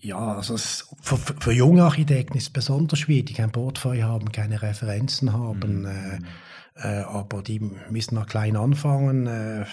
[0.00, 4.30] Ja, also es, für, für, junge Architekten ist es besonders schwierig, die kein Portfolio haben,
[4.30, 5.86] keine Referenzen haben, mhm.
[5.86, 6.18] äh,
[6.76, 9.64] äh, aber die müssen noch klein anfangen äh,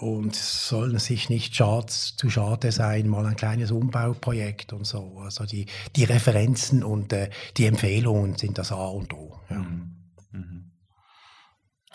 [0.00, 5.18] und sollen sich nicht schad, zu schade sein, mal ein kleines Umbauprojekt und so.
[5.20, 9.40] Also die, die Referenzen und äh, die Empfehlungen sind das A und O.
[9.48, 9.56] Ja.
[9.56, 9.96] Mhm.
[10.32, 10.70] Mhm.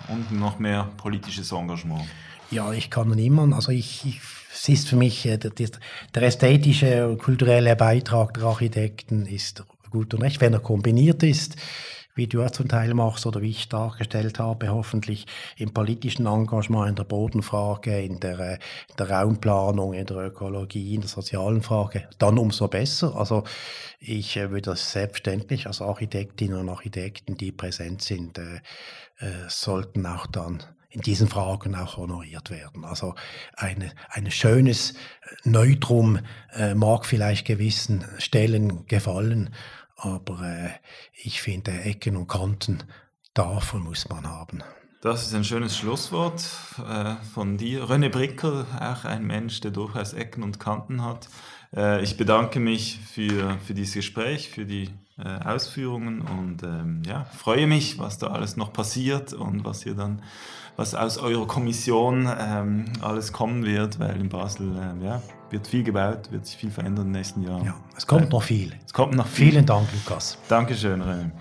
[0.07, 2.03] Und noch mehr politisches Engagement.
[2.51, 4.19] Ja, ich kann niemand, also ich, ich
[4.53, 10.13] es ist für mich, äh, der, der ästhetische und kulturelle Beitrag der Architekten ist gut
[10.13, 11.55] und recht, wenn er kombiniert ist
[12.15, 15.25] wie du es zum Teil machst oder wie ich dargestellt habe, hoffentlich
[15.57, 18.53] im politischen Engagement, in der Bodenfrage, in der, äh,
[18.89, 23.15] in der Raumplanung, in der Ökologie, in der sozialen Frage, dann umso besser.
[23.15, 23.43] Also
[23.99, 28.57] ich äh, würde das selbstverständlich als Architektinnen und Architekten, die präsent sind, äh,
[29.19, 32.85] äh, sollten auch dann in diesen Fragen auch honoriert werden.
[32.85, 33.15] Also
[33.55, 34.93] eine, ein schönes
[35.43, 36.19] Neutrum
[36.53, 39.53] äh, mag vielleicht gewissen Stellen gefallen,
[39.95, 40.69] aber äh,
[41.13, 42.83] ich finde, Ecken und Kanten,
[43.33, 44.63] davon muss man haben.
[45.01, 47.85] Das ist ein schönes Schlusswort äh, von dir.
[47.85, 51.27] René Brickel, auch ein Mensch, der durchaus Ecken und Kanten hat.
[51.75, 57.25] Äh, ich bedanke mich für, für dieses Gespräch, für die äh, Ausführungen und ähm, ja,
[57.25, 60.21] freue mich, was da alles noch passiert und was ihr dann,
[60.77, 65.83] was aus eurer Kommission ähm, alles kommen wird, weil in Basel äh, ja, wird viel
[65.83, 67.65] gebaut, wird sich viel verändern in den nächsten Jahren.
[67.65, 68.73] Ja, es kommt noch viel.
[68.85, 69.51] Es kommt noch viel.
[69.51, 70.37] Vielen Dank, Lukas.
[70.47, 71.31] Dankeschön, René.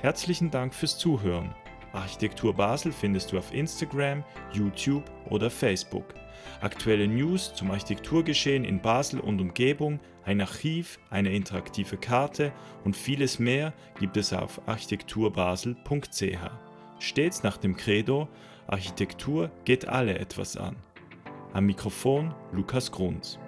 [0.00, 1.54] Herzlichen Dank fürs Zuhören.
[1.92, 6.14] Architektur Basel findest du auf Instagram, YouTube oder Facebook.
[6.60, 12.52] Aktuelle News zum Architekturgeschehen in Basel und Umgebung, ein Archiv, eine interaktive Karte
[12.84, 16.38] und vieles mehr gibt es auf architekturbasel.ch.
[16.98, 18.28] Stets nach dem Credo,
[18.66, 20.76] Architektur geht alle etwas an.
[21.52, 23.38] Am Mikrofon Lukas Grunz.